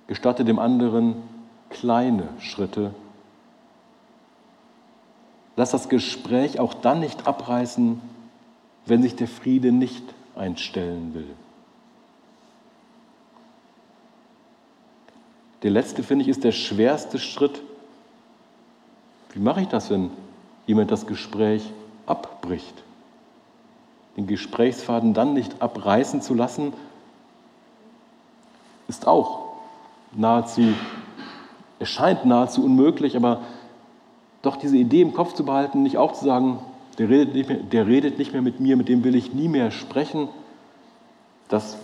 Gestatte 0.07 0.45
dem 0.45 0.61
anderen 0.61 1.17
kleine 1.71 2.29
Schritte. 2.39 2.95
Lass 5.57 5.73
das 5.73 5.89
Gespräch 5.89 6.61
auch 6.61 6.73
dann 6.73 7.01
nicht 7.01 7.27
abreißen, 7.27 8.01
wenn 8.87 9.03
sich 9.03 9.17
der 9.17 9.27
Friede 9.27 9.73
nicht 9.73 10.05
einstellen 10.37 11.15
will. 11.15 11.35
Der 15.65 15.73
letzte, 15.73 16.05
finde 16.05 16.23
ich, 16.23 16.29
ist 16.29 16.45
der 16.45 16.53
schwerste 16.53 17.19
Schritt. 17.19 17.61
Wie 19.33 19.41
mache 19.41 19.63
ich 19.63 19.67
das, 19.67 19.91
wenn 19.91 20.13
jemand 20.73 20.91
das 20.91 21.07
Gespräch 21.07 21.71
abbricht? 22.07 22.83
Den 24.17 24.27
Gesprächsfaden 24.27 25.13
dann 25.13 25.35
nicht 25.35 25.61
abreißen 25.61 26.23
zu 26.23 26.35
lassen, 26.35 26.73
ist 28.89 29.07
auch 29.07 29.53
nahezu, 30.13 30.63
erscheint 31.79 32.25
nahezu 32.25 32.65
unmöglich, 32.65 33.17
aber 33.17 33.43
doch 34.41 34.57
diese 34.57 34.77
Idee 34.77 35.03
im 35.03 35.13
Kopf 35.13 35.35
zu 35.35 35.45
behalten, 35.45 35.83
nicht 35.83 35.99
auch 35.99 36.13
zu 36.13 36.25
sagen, 36.25 36.59
der 36.99 37.09
redet 37.09 37.35
nicht 37.35 37.49
mehr, 37.49 37.59
der 37.59 37.87
redet 37.87 38.19
nicht 38.19 38.33
mehr 38.33 38.43
mit 38.43 38.61
mir, 38.61 38.77
mit 38.77 38.89
dem 38.89 39.05
will 39.05 39.15
ich 39.15 39.35
nie 39.35 39.49
mehr 39.49 39.71
sprechen, 39.71 40.29
das 41.49 41.77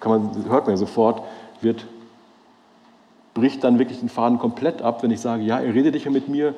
kann 0.00 0.12
man, 0.12 0.44
hört 0.48 0.64
man 0.66 0.74
ja 0.74 0.76
sofort, 0.76 1.22
wird 1.62 1.86
bricht 3.32 3.64
dann 3.64 3.78
wirklich 3.78 4.00
den 4.00 4.08
Faden 4.08 4.38
komplett 4.38 4.82
ab, 4.82 5.02
wenn 5.02 5.10
ich 5.10 5.20
sage, 5.20 5.42
ja, 5.42 5.58
er 5.58 5.74
redet 5.74 5.94
nicht 5.94 6.04
mehr 6.04 6.12
mit 6.12 6.28
mir, 6.28 6.54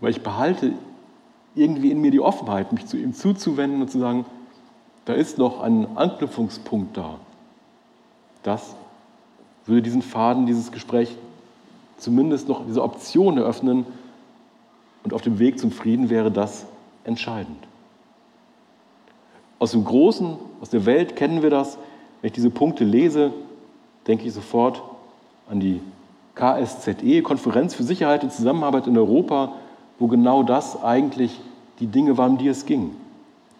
weil 0.00 0.10
ich 0.10 0.22
behalte 0.22 0.72
irgendwie 1.54 1.90
in 1.90 2.00
mir 2.00 2.10
die 2.10 2.20
Offenheit, 2.20 2.72
mich 2.72 2.86
zu 2.86 2.96
ihm 2.96 3.12
zuzuwenden 3.12 3.82
und 3.82 3.90
zu 3.90 3.98
sagen, 3.98 4.24
da 5.04 5.12
ist 5.14 5.38
noch 5.38 5.60
ein 5.60 5.96
Anknüpfungspunkt 5.96 6.96
da. 6.96 7.18
Das 8.42 8.74
würde 9.66 9.82
diesen 9.82 10.02
Faden, 10.02 10.46
dieses 10.46 10.72
Gespräch 10.72 11.16
zumindest 11.98 12.48
noch 12.48 12.64
diese 12.66 12.82
Option 12.82 13.36
eröffnen 13.36 13.84
und 15.04 15.12
auf 15.12 15.22
dem 15.22 15.38
Weg 15.38 15.58
zum 15.58 15.70
Frieden 15.70 16.10
wäre 16.10 16.30
das 16.30 16.66
entscheidend. 17.04 17.58
Aus 19.58 19.72
dem 19.72 19.84
Großen, 19.84 20.36
aus 20.60 20.70
der 20.70 20.86
Welt 20.86 21.16
kennen 21.16 21.42
wir 21.42 21.50
das. 21.50 21.76
Wenn 22.20 22.28
ich 22.28 22.32
diese 22.32 22.50
Punkte 22.50 22.84
lese, 22.84 23.32
denke 24.06 24.26
ich 24.26 24.32
sofort, 24.32 24.82
an 25.48 25.60
die 25.60 25.80
KSZE, 26.34 27.22
Konferenz 27.22 27.74
für 27.74 27.82
Sicherheit 27.82 28.22
und 28.22 28.32
Zusammenarbeit 28.32 28.86
in 28.86 28.96
Europa, 28.96 29.52
wo 30.00 30.08
genau 30.08 30.42
das 30.42 30.82
eigentlich 30.82 31.40
die 31.78 31.86
Dinge 31.86 32.18
waren, 32.18 32.32
um 32.32 32.38
die 32.38 32.48
es 32.48 32.66
ging. 32.66 32.96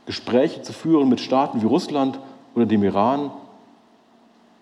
Gespräche 0.07 0.63
zu 0.63 0.73
führen 0.73 1.09
mit 1.09 1.21
Staaten 1.21 1.63
wie 1.63 1.67
Russland 1.67 2.19
oder 2.57 2.67
dem 2.67 2.83
Iran. 2.83 3.31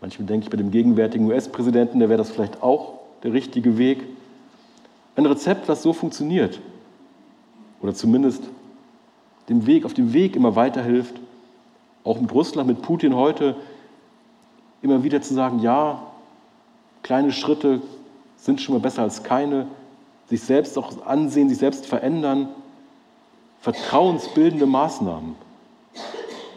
Manchmal 0.02 0.26
denke 0.26 0.44
ich 0.44 0.50
bei 0.50 0.58
dem 0.58 0.70
gegenwärtigen 0.70 1.26
US-Präsidenten, 1.26 1.98
der 1.98 2.10
wäre 2.10 2.18
das 2.18 2.30
vielleicht 2.30 2.62
auch 2.62 2.98
der 3.22 3.32
richtige 3.32 3.78
Weg. 3.78 4.04
Ein 5.16 5.24
Rezept, 5.24 5.66
was 5.70 5.82
so 5.82 5.94
funktioniert 5.94 6.60
oder 7.80 7.94
zumindest 7.94 8.42
dem 9.48 9.66
Weg, 9.66 9.86
auf 9.86 9.94
dem 9.94 10.12
Weg 10.12 10.36
immer 10.36 10.54
weiterhilft, 10.54 11.14
auch 12.04 12.20
mit 12.20 12.32
Russland, 12.34 12.68
mit 12.68 12.82
Putin 12.82 13.16
heute, 13.16 13.56
immer 14.82 15.02
wieder 15.02 15.22
zu 15.22 15.32
sagen, 15.32 15.60
ja, 15.60 16.02
Kleine 17.02 17.32
Schritte 17.32 17.80
sind 18.36 18.60
schon 18.60 18.74
mal 18.74 18.80
besser 18.80 19.02
als 19.02 19.22
keine. 19.22 19.66
Sich 20.28 20.42
selbst 20.42 20.76
auch 20.78 21.06
ansehen, 21.06 21.48
sich 21.48 21.58
selbst 21.58 21.86
verändern. 21.86 22.48
Vertrauensbildende 23.60 24.66
Maßnahmen. 24.66 25.34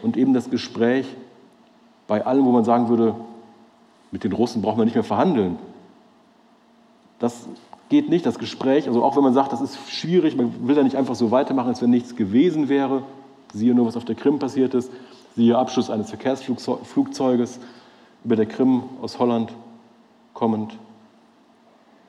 Und 0.02 0.16
eben 0.16 0.34
das 0.34 0.50
Gespräch 0.50 1.06
bei 2.06 2.26
allem, 2.26 2.44
wo 2.44 2.50
man 2.50 2.64
sagen 2.64 2.88
würde, 2.88 3.14
mit 4.10 4.24
den 4.24 4.32
Russen 4.32 4.62
brauchen 4.62 4.78
wir 4.78 4.84
nicht 4.84 4.94
mehr 4.94 5.04
verhandeln. 5.04 5.58
Das 7.18 7.46
geht 7.88 8.08
nicht, 8.08 8.26
das 8.26 8.38
Gespräch, 8.38 8.88
also 8.88 9.02
auch 9.02 9.16
wenn 9.16 9.22
man 9.22 9.34
sagt, 9.34 9.52
das 9.52 9.60
ist 9.60 9.78
schwierig, 9.90 10.36
man 10.36 10.66
will 10.66 10.74
da 10.74 10.82
nicht 10.82 10.96
einfach 10.96 11.14
so 11.14 11.30
weitermachen, 11.30 11.68
als 11.68 11.82
wenn 11.82 11.90
nichts 11.90 12.16
gewesen 12.16 12.68
wäre. 12.68 13.02
Siehe 13.54 13.74
nur, 13.74 13.86
was 13.86 13.96
auf 13.96 14.04
der 14.04 14.14
Krim 14.14 14.38
passiert 14.38 14.74
ist. 14.74 14.90
Siehe 15.36 15.56
Abschuss 15.56 15.88
eines 15.90 16.08
Verkehrsflugzeuges 16.10 17.60
über 18.24 18.36
der 18.36 18.46
Krim 18.46 18.82
aus 19.00 19.18
Holland 19.18 19.52
kommend, 20.34 20.76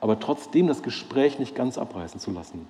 aber 0.04 0.20
trotzdem 0.20 0.66
das 0.66 0.82
Gespräch 0.82 1.38
nicht 1.38 1.54
ganz 1.54 1.78
abreißen 1.78 2.20
zu 2.20 2.30
lassen. 2.30 2.66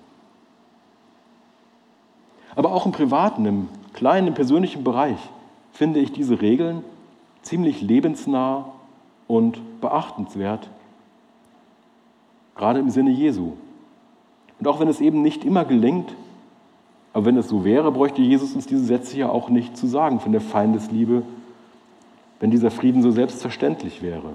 Aber 2.55 2.71
auch 2.71 2.85
im 2.85 2.93
privaten, 2.93 3.45
im 3.45 3.67
kleinen, 3.91 4.27
im 4.27 4.33
persönlichen 4.33 4.85
Bereich 4.85 5.17
finde 5.73 5.99
ich 5.99 6.13
diese 6.13 6.39
Regeln 6.39 6.81
ziemlich 7.41 7.81
lebensnah 7.81 8.71
und 9.27 9.81
beachtenswert, 9.81 10.69
gerade 12.55 12.79
im 12.79 12.89
Sinne 12.89 13.11
Jesu. 13.11 13.51
Und 14.57 14.67
auch 14.69 14.79
wenn 14.79 14.87
es 14.87 15.01
eben 15.01 15.21
nicht 15.21 15.43
immer 15.43 15.65
gelingt, 15.65 16.15
aber 17.11 17.25
wenn 17.25 17.35
es 17.35 17.49
so 17.49 17.65
wäre, 17.65 17.91
bräuchte 17.91 18.21
Jesus 18.21 18.55
uns 18.55 18.65
diese 18.65 18.85
Sätze 18.85 19.17
ja 19.17 19.27
auch 19.27 19.49
nicht 19.49 19.75
zu 19.75 19.87
sagen 19.87 20.21
von 20.21 20.31
der 20.31 20.39
Feindesliebe, 20.39 21.23
wenn 22.39 22.49
dieser 22.49 22.71
Frieden 22.71 23.01
so 23.01 23.11
selbstverständlich 23.11 24.01
wäre. 24.01 24.31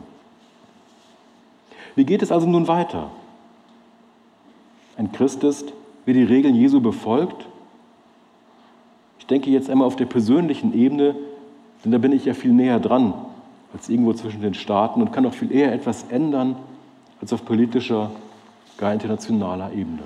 Wie 2.00 2.06
geht 2.06 2.22
es 2.22 2.32
also 2.32 2.46
nun 2.46 2.66
weiter? 2.66 3.10
Ein 4.96 5.12
Christ 5.12 5.44
ist, 5.44 5.74
wer 6.06 6.14
die 6.14 6.22
Regeln 6.22 6.54
Jesu 6.54 6.80
befolgt. 6.80 7.46
Ich 9.18 9.26
denke 9.26 9.50
jetzt 9.50 9.68
einmal 9.68 9.86
auf 9.86 9.96
der 9.96 10.06
persönlichen 10.06 10.72
Ebene, 10.72 11.14
denn 11.84 11.92
da 11.92 11.98
bin 11.98 12.12
ich 12.12 12.24
ja 12.24 12.32
viel 12.32 12.52
näher 12.52 12.80
dran 12.80 13.12
als 13.74 13.90
irgendwo 13.90 14.14
zwischen 14.14 14.40
den 14.40 14.54
Staaten 14.54 15.02
und 15.02 15.12
kann 15.12 15.26
auch 15.26 15.34
viel 15.34 15.52
eher 15.52 15.74
etwas 15.74 16.04
ändern 16.04 16.56
als 17.20 17.34
auf 17.34 17.44
politischer, 17.44 18.10
gar 18.78 18.94
internationaler 18.94 19.70
Ebene. 19.74 20.04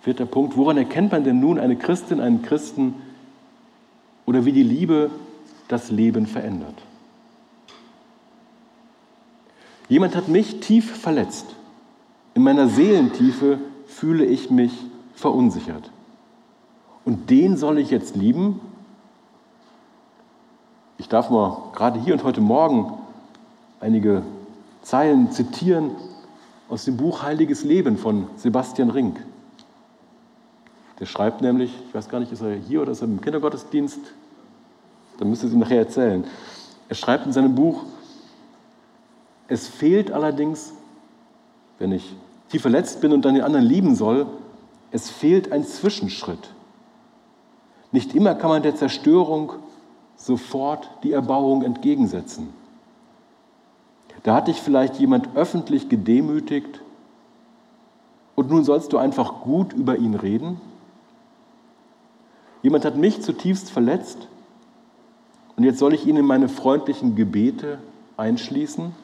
Vierter 0.00 0.24
Punkt, 0.24 0.56
woran 0.56 0.78
erkennt 0.78 1.12
man 1.12 1.24
denn 1.24 1.40
nun 1.40 1.58
eine 1.58 1.76
Christin, 1.76 2.20
einen 2.20 2.40
Christen 2.40 2.94
oder 4.24 4.46
wie 4.46 4.52
die 4.52 4.62
Liebe 4.62 5.10
das 5.68 5.90
Leben 5.90 6.24
verändert? 6.24 6.82
Jemand 9.92 10.16
hat 10.16 10.28
mich 10.28 10.60
tief 10.60 10.96
verletzt. 10.96 11.44
In 12.32 12.42
meiner 12.42 12.66
Seelentiefe 12.66 13.58
fühle 13.84 14.24
ich 14.24 14.48
mich 14.48 14.72
verunsichert. 15.14 15.90
Und 17.04 17.28
den 17.28 17.58
soll 17.58 17.76
ich 17.76 17.90
jetzt 17.90 18.16
lieben? 18.16 18.58
Ich 20.96 21.10
darf 21.10 21.28
mal 21.28 21.58
gerade 21.74 22.00
hier 22.00 22.14
und 22.14 22.24
heute 22.24 22.40
Morgen 22.40 22.94
einige 23.80 24.22
Zeilen 24.80 25.30
zitieren 25.30 25.90
aus 26.70 26.86
dem 26.86 26.96
Buch 26.96 27.22
Heiliges 27.22 27.62
Leben 27.62 27.98
von 27.98 28.28
Sebastian 28.36 28.88
Rink. 28.88 29.22
Der 31.00 31.04
schreibt 31.04 31.42
nämlich, 31.42 31.70
ich 31.86 31.94
weiß 31.94 32.08
gar 32.08 32.18
nicht, 32.18 32.32
ist 32.32 32.40
er 32.40 32.54
hier 32.54 32.80
oder 32.80 32.92
ist 32.92 33.02
er 33.02 33.08
im 33.08 33.20
Kindergottesdienst? 33.20 34.00
Dann 35.18 35.28
müsst 35.28 35.42
ihr 35.42 35.48
es 35.48 35.52
ihm 35.52 35.60
nachher 35.60 35.80
erzählen. 35.80 36.24
Er 36.88 36.94
schreibt 36.94 37.26
in 37.26 37.34
seinem 37.34 37.54
Buch, 37.54 37.84
es 39.52 39.68
fehlt 39.68 40.10
allerdings, 40.10 40.72
wenn 41.78 41.92
ich 41.92 42.16
tief 42.48 42.62
verletzt 42.62 43.02
bin 43.02 43.12
und 43.12 43.22
dann 43.24 43.34
den 43.34 43.44
anderen 43.44 43.66
lieben 43.66 43.94
soll, 43.94 44.26
es 44.90 45.10
fehlt 45.10 45.52
ein 45.52 45.64
Zwischenschritt. 45.64 46.50
Nicht 47.92 48.14
immer 48.14 48.34
kann 48.34 48.48
man 48.48 48.62
der 48.62 48.76
Zerstörung 48.76 49.52
sofort 50.16 50.88
die 51.02 51.12
Erbauung 51.12 51.62
entgegensetzen. 51.64 52.48
Da 54.22 54.34
hat 54.34 54.48
dich 54.48 54.60
vielleicht 54.62 54.98
jemand 54.98 55.36
öffentlich 55.36 55.90
gedemütigt 55.90 56.80
und 58.34 58.50
nun 58.50 58.64
sollst 58.64 58.94
du 58.94 58.98
einfach 58.98 59.42
gut 59.42 59.74
über 59.74 59.98
ihn 59.98 60.14
reden? 60.14 60.60
Jemand 62.62 62.86
hat 62.86 62.96
mich 62.96 63.20
zutiefst 63.20 63.70
verletzt 63.70 64.28
und 65.56 65.64
jetzt 65.64 65.78
soll 65.78 65.92
ich 65.92 66.06
ihn 66.06 66.16
in 66.16 66.24
meine 66.24 66.48
freundlichen 66.48 67.16
Gebete 67.16 67.80
einschließen? 68.16 68.94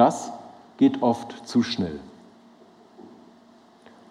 Das 0.00 0.32
geht 0.78 1.02
oft 1.02 1.46
zu 1.46 1.62
schnell. 1.62 2.00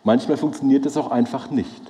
Manchmal 0.03 0.38
funktioniert 0.38 0.86
es 0.86 0.96
auch 0.98 1.10
einfach 1.10 1.50
nicht. 1.50 1.81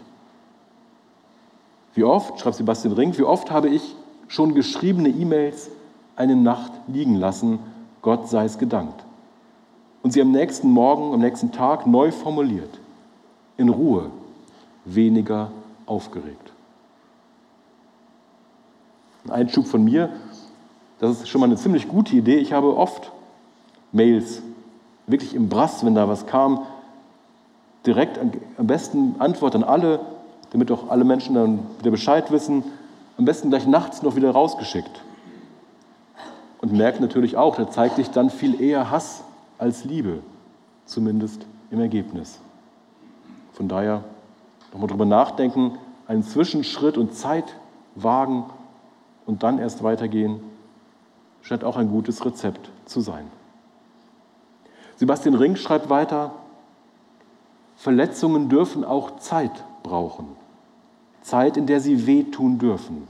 Wie 1.95 2.05
oft, 2.05 2.39
schreibt 2.39 2.55
Sebastian 2.55 2.93
Ring, 2.93 3.17
wie 3.17 3.23
oft 3.23 3.51
habe 3.51 3.67
ich 3.67 3.97
schon 4.29 4.55
geschriebene 4.55 5.09
E-Mails 5.09 5.69
eine 6.15 6.37
Nacht 6.37 6.71
liegen 6.87 7.15
lassen, 7.15 7.59
Gott 8.01 8.29
sei 8.29 8.45
es 8.45 8.57
gedankt. 8.57 9.03
Und 10.01 10.13
sie 10.13 10.21
am 10.21 10.31
nächsten 10.31 10.71
Morgen, 10.71 11.13
am 11.13 11.19
nächsten 11.19 11.51
Tag 11.51 11.85
neu 11.85 12.13
formuliert. 12.13 12.79
In 13.57 13.67
Ruhe, 13.67 14.11
weniger 14.85 15.51
aufgeregt. 15.85 16.53
Ein 19.25 19.31
Einschub 19.31 19.67
von 19.67 19.83
mir, 19.83 20.09
das 20.99 21.19
ist 21.19 21.27
schon 21.27 21.41
mal 21.41 21.47
eine 21.47 21.57
ziemlich 21.57 21.89
gute 21.89 22.15
Idee. 22.15 22.37
Ich 22.37 22.53
habe 22.53 22.77
oft 22.77 23.11
Mails, 23.91 24.41
wirklich 25.07 25.33
im 25.35 25.49
Brass, 25.49 25.85
wenn 25.85 25.95
da 25.95 26.07
was 26.07 26.25
kam, 26.25 26.65
direkt 27.85 28.19
am 28.19 28.67
besten 28.67 29.15
Antwort 29.19 29.55
an 29.55 29.63
alle, 29.63 29.99
damit 30.51 30.71
auch 30.71 30.89
alle 30.89 31.03
Menschen 31.03 31.35
dann 31.35 31.59
wieder 31.79 31.91
Bescheid 31.91 32.31
wissen, 32.31 32.63
am 33.17 33.25
besten 33.25 33.49
gleich 33.49 33.67
nachts 33.67 34.01
noch 34.01 34.15
wieder 34.15 34.31
rausgeschickt. 34.31 35.01
Und 36.61 36.73
merkt 36.73 36.99
natürlich 36.99 37.37
auch, 37.37 37.55
da 37.55 37.69
zeigt 37.69 37.95
sich 37.95 38.09
dann 38.11 38.29
viel 38.29 38.61
eher 38.61 38.91
Hass 38.91 39.23
als 39.57 39.85
Liebe, 39.85 40.19
zumindest 40.85 41.45
im 41.71 41.79
Ergebnis. 41.79 42.39
Von 43.53 43.67
daher 43.67 44.03
nochmal 44.71 44.89
drüber 44.89 45.05
nachdenken, 45.05 45.77
einen 46.07 46.23
Zwischenschritt 46.23 46.97
und 46.97 47.13
Zeit 47.13 47.55
wagen 47.95 48.45
und 49.25 49.43
dann 49.43 49.59
erst 49.59 49.83
weitergehen, 49.83 50.41
scheint 51.41 51.63
auch 51.63 51.77
ein 51.77 51.89
gutes 51.89 52.25
Rezept 52.25 52.69
zu 52.85 53.01
sein. 53.01 53.25
Sebastian 54.99 55.35
Ring 55.35 55.55
schreibt 55.55 55.89
weiter, 55.89 56.33
Verletzungen 57.77 58.49
dürfen 58.49 58.83
auch 58.83 59.19
Zeit 59.19 59.63
brauchen. 59.81 60.27
Zeit, 61.21 61.55
in 61.55 61.67
der 61.67 61.79
sie 61.79 62.05
wehtun 62.05 62.59
dürfen. 62.59 63.07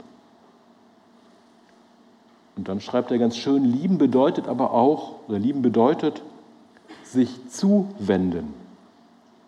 Und 2.54 2.68
dann 2.68 2.80
schreibt 2.80 3.10
er 3.10 3.18
ganz 3.18 3.36
schön, 3.36 3.64
lieben 3.64 3.98
bedeutet 3.98 4.46
aber 4.46 4.72
auch, 4.72 5.16
oder 5.26 5.40
lieben 5.40 5.62
bedeutet, 5.62 6.22
sich 7.02 7.48
zuwenden. 7.48 8.54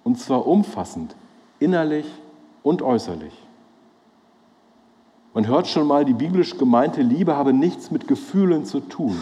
Und 0.02 0.18
zwar 0.18 0.44
umfassend, 0.44 1.14
innerlich 1.60 2.06
und 2.64 2.82
äußerlich. 2.82 3.34
Man 5.32 5.46
hört 5.46 5.68
schon 5.68 5.86
mal, 5.86 6.04
die 6.04 6.12
biblisch 6.12 6.58
gemeinte 6.58 7.02
Liebe 7.02 7.36
habe 7.36 7.52
nichts 7.52 7.92
mit 7.92 8.08
Gefühlen 8.08 8.64
zu 8.64 8.80
tun. 8.80 9.16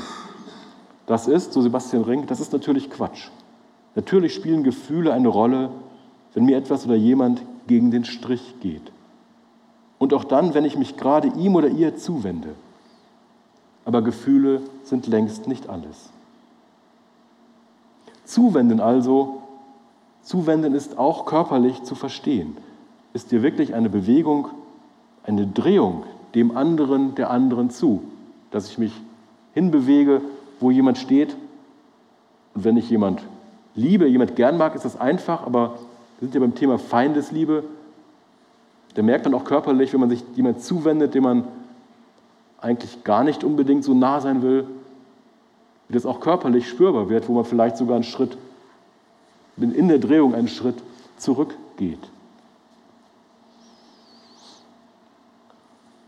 Das 1.10 1.26
ist, 1.26 1.52
so 1.52 1.60
Sebastian 1.60 2.04
Ring, 2.04 2.28
das 2.28 2.38
ist 2.38 2.52
natürlich 2.52 2.88
Quatsch. 2.88 3.30
Natürlich 3.96 4.32
spielen 4.32 4.62
Gefühle 4.62 5.12
eine 5.12 5.26
Rolle, 5.26 5.70
wenn 6.34 6.44
mir 6.44 6.56
etwas 6.56 6.86
oder 6.86 6.94
jemand 6.94 7.42
gegen 7.66 7.90
den 7.90 8.04
Strich 8.04 8.54
geht. 8.60 8.92
Und 9.98 10.14
auch 10.14 10.22
dann, 10.22 10.54
wenn 10.54 10.64
ich 10.64 10.78
mich 10.78 10.96
gerade 10.96 11.26
ihm 11.26 11.56
oder 11.56 11.66
ihr 11.66 11.96
zuwende. 11.96 12.50
Aber 13.84 14.02
Gefühle 14.02 14.62
sind 14.84 15.08
längst 15.08 15.48
nicht 15.48 15.68
alles. 15.68 16.10
Zuwenden 18.24 18.78
also, 18.78 19.42
zuwenden 20.22 20.74
ist 20.74 20.96
auch 20.96 21.26
körperlich 21.26 21.82
zu 21.82 21.96
verstehen. 21.96 22.56
Ist 23.14 23.32
dir 23.32 23.42
wirklich 23.42 23.74
eine 23.74 23.90
Bewegung, 23.90 24.46
eine 25.24 25.48
Drehung 25.48 26.04
dem 26.36 26.56
anderen, 26.56 27.16
der 27.16 27.30
anderen 27.30 27.70
zu, 27.70 28.00
dass 28.52 28.68
ich 28.68 28.78
mich 28.78 28.92
hinbewege 29.54 30.22
wo 30.60 30.70
jemand 30.70 30.98
steht. 30.98 31.36
Und 32.54 32.64
wenn 32.64 32.76
ich 32.76 32.88
jemand 32.90 33.22
liebe, 33.74 34.06
jemand 34.06 34.36
gern 34.36 34.56
mag, 34.56 34.74
ist 34.74 34.84
das 34.84 35.00
einfach, 35.00 35.44
aber 35.46 35.78
wir 36.18 36.28
sind 36.28 36.34
ja 36.34 36.40
beim 36.40 36.54
Thema 36.54 36.78
Feindesliebe. 36.78 37.64
Da 38.94 39.02
merkt 39.02 39.24
man 39.24 39.34
auch 39.34 39.44
körperlich, 39.44 39.92
wenn 39.92 40.00
man 40.00 40.10
sich 40.10 40.22
jemand 40.34 40.62
zuwendet, 40.62 41.14
dem 41.14 41.24
man 41.24 41.44
eigentlich 42.60 43.04
gar 43.04 43.24
nicht 43.24 43.42
unbedingt 43.42 43.84
so 43.84 43.94
nah 43.94 44.20
sein 44.20 44.42
will, 44.42 44.66
wie 45.88 45.94
das 45.94 46.06
auch 46.06 46.20
körperlich 46.20 46.68
spürbar 46.68 47.08
wird, 47.08 47.28
wo 47.28 47.32
man 47.32 47.44
vielleicht 47.44 47.76
sogar 47.76 47.94
einen 47.94 48.04
Schritt, 48.04 48.36
in 49.56 49.88
der 49.88 49.98
Drehung 49.98 50.34
einen 50.34 50.48
Schritt 50.48 50.76
zurückgeht. 51.16 51.98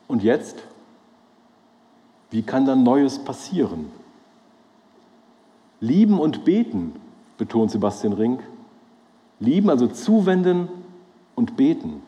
Und 0.08 0.22
jetzt, 0.22 0.58
wie 2.30 2.42
kann 2.42 2.66
dann 2.66 2.82
Neues 2.82 3.18
passieren? 3.18 3.90
Lieben 5.82 6.20
und 6.20 6.44
beten, 6.44 6.92
betont 7.38 7.72
Sebastian 7.72 8.12
Rink. 8.12 8.40
Lieben, 9.40 9.68
also 9.68 9.88
zuwenden 9.88 10.68
und 11.34 11.56
beten. 11.56 12.02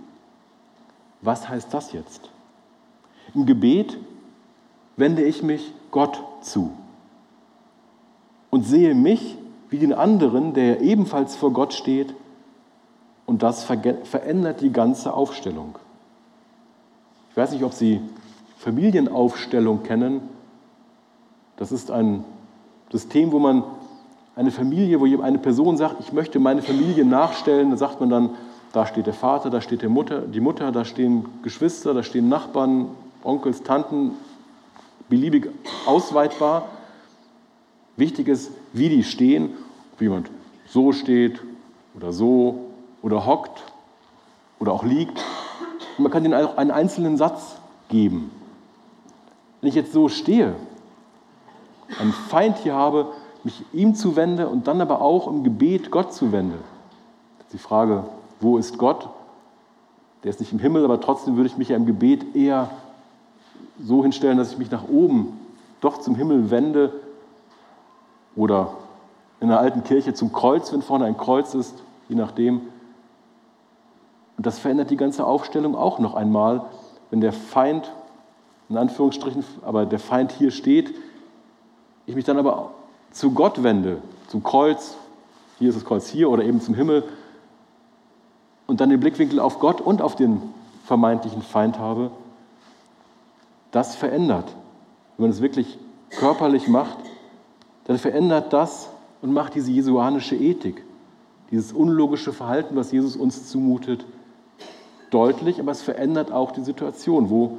Was 1.22 1.48
heißt 1.48 1.74
das 1.74 1.92
jetzt? 1.92 2.30
Im 3.34 3.46
Gebet 3.46 3.98
wende 4.96 5.24
ich 5.24 5.42
mich 5.42 5.72
Gott 5.90 6.22
zu 6.40 6.70
und 8.50 8.62
sehe 8.62 8.94
mich 8.94 9.36
wie 9.70 9.78
den 9.78 9.92
anderen, 9.92 10.54
der 10.54 10.80
ebenfalls 10.80 11.34
vor 11.34 11.52
Gott 11.52 11.74
steht, 11.74 12.14
und 13.26 13.42
das 13.42 13.64
verändert 13.64 14.60
die 14.60 14.70
ganze 14.70 15.14
Aufstellung. 15.14 15.78
Ich 17.30 17.36
weiß 17.36 17.50
nicht, 17.52 17.64
ob 17.64 17.72
Sie 17.72 18.00
Familienaufstellung 18.58 19.82
kennen. 19.82 20.20
Das 21.56 21.72
ist 21.72 21.90
ein 21.90 22.22
System, 22.94 23.32
wo 23.32 23.40
man 23.40 23.64
eine 24.36 24.52
Familie, 24.52 25.00
wo 25.00 25.20
eine 25.20 25.38
Person 25.38 25.76
sagt, 25.76 25.96
ich 25.98 26.12
möchte 26.12 26.38
meine 26.38 26.62
Familie 26.62 27.04
nachstellen, 27.04 27.70
da 27.70 27.76
sagt 27.76 27.98
man 27.98 28.08
dann, 28.08 28.30
Da 28.72 28.86
steht 28.86 29.06
der 29.06 29.14
Vater, 29.14 29.50
da 29.50 29.60
steht 29.60 29.82
der 29.82 29.88
Mutter, 29.88 30.20
die 30.20 30.38
Mutter, 30.38 30.70
da 30.70 30.84
stehen 30.84 31.24
Geschwister, 31.42 31.92
da 31.92 32.04
stehen 32.04 32.28
Nachbarn, 32.28 32.86
Onkels, 33.24 33.64
Tanten, 33.64 34.12
beliebig 35.08 35.48
ausweitbar. 35.86 36.68
Wichtig 37.96 38.28
ist, 38.28 38.52
wie 38.72 38.88
die 38.88 39.02
stehen, 39.02 39.50
ob 39.94 40.00
jemand 40.00 40.30
so 40.68 40.92
steht 40.92 41.40
oder 41.96 42.12
so 42.12 42.66
oder 43.02 43.26
hockt 43.26 43.64
oder 44.60 44.72
auch 44.72 44.84
liegt. 44.84 45.18
Und 45.98 46.04
man 46.04 46.12
kann 46.12 46.24
ihnen 46.24 46.34
auch 46.34 46.56
einen 46.56 46.70
einzelnen 46.70 47.16
Satz 47.16 47.56
geben. 47.88 48.30
Wenn 49.60 49.68
ich 49.68 49.74
jetzt 49.74 49.92
so 49.92 50.08
stehe, 50.08 50.54
einen 52.00 52.12
Feind 52.12 52.58
hier 52.58 52.74
habe, 52.74 53.08
mich 53.42 53.64
ihm 53.72 53.94
zuwende 53.94 54.48
und 54.48 54.66
dann 54.66 54.80
aber 54.80 55.00
auch 55.00 55.28
im 55.28 55.44
Gebet 55.44 55.90
Gott 55.90 56.12
zuwende. 56.12 56.56
Die 57.52 57.58
Frage, 57.58 58.04
wo 58.40 58.58
ist 58.58 58.78
Gott? 58.78 59.08
Der 60.22 60.30
ist 60.30 60.40
nicht 60.40 60.52
im 60.52 60.58
Himmel, 60.58 60.84
aber 60.84 61.00
trotzdem 61.00 61.36
würde 61.36 61.48
ich 61.48 61.56
mich 61.56 61.68
ja 61.68 61.76
im 61.76 61.86
Gebet 61.86 62.34
eher 62.34 62.70
so 63.82 64.02
hinstellen, 64.02 64.38
dass 64.38 64.52
ich 64.52 64.58
mich 64.58 64.70
nach 64.70 64.88
oben 64.88 65.38
doch 65.80 65.98
zum 65.98 66.14
Himmel 66.14 66.50
wende 66.50 66.92
oder 68.34 68.70
in 69.40 69.50
einer 69.50 69.60
alten 69.60 69.84
Kirche 69.84 70.14
zum 70.14 70.32
Kreuz, 70.32 70.72
wenn 70.72 70.82
vorne 70.82 71.04
ein 71.04 71.18
Kreuz 71.18 71.54
ist, 71.54 71.82
je 72.08 72.16
nachdem. 72.16 72.62
Und 74.36 74.46
das 74.46 74.58
verändert 74.58 74.90
die 74.90 74.96
ganze 74.96 75.26
Aufstellung 75.26 75.76
auch 75.76 75.98
noch 75.98 76.14
einmal, 76.14 76.64
wenn 77.10 77.20
der 77.20 77.32
Feind, 77.32 77.92
in 78.68 78.78
Anführungsstrichen, 78.78 79.44
aber 79.62 79.84
der 79.86 79.98
Feind 79.98 80.32
hier 80.32 80.50
steht, 80.50 80.94
ich 82.06 82.14
mich 82.14 82.24
dann 82.24 82.38
aber 82.38 82.72
zu 83.10 83.32
Gott 83.32 83.62
wende, 83.62 83.98
zum 84.28 84.42
Kreuz, 84.42 84.96
hier 85.58 85.68
ist 85.68 85.76
das 85.76 85.84
Kreuz 85.84 86.08
hier 86.08 86.30
oder 86.30 86.44
eben 86.44 86.60
zum 86.60 86.74
Himmel, 86.74 87.04
und 88.66 88.80
dann 88.80 88.88
den 88.88 89.00
Blickwinkel 89.00 89.40
auf 89.40 89.60
Gott 89.60 89.80
und 89.80 90.02
auf 90.02 90.16
den 90.16 90.40
vermeintlichen 90.84 91.42
Feind 91.42 91.78
habe, 91.78 92.10
das 93.70 93.94
verändert. 93.94 94.54
Wenn 95.16 95.24
man 95.24 95.30
es 95.30 95.42
wirklich 95.42 95.78
körperlich 96.10 96.68
macht, 96.68 96.98
dann 97.84 97.98
verändert 97.98 98.52
das 98.52 98.88
und 99.20 99.32
macht 99.32 99.54
diese 99.54 99.70
jesuanische 99.70 100.36
Ethik, 100.36 100.82
dieses 101.50 101.72
unlogische 101.72 102.32
Verhalten, 102.32 102.76
was 102.76 102.92
Jesus 102.92 103.16
uns 103.16 103.48
zumutet, 103.48 104.04
deutlich, 105.10 105.60
aber 105.60 105.72
es 105.72 105.82
verändert 105.82 106.32
auch 106.32 106.52
die 106.52 106.62
Situation, 106.62 107.30
wo 107.30 107.58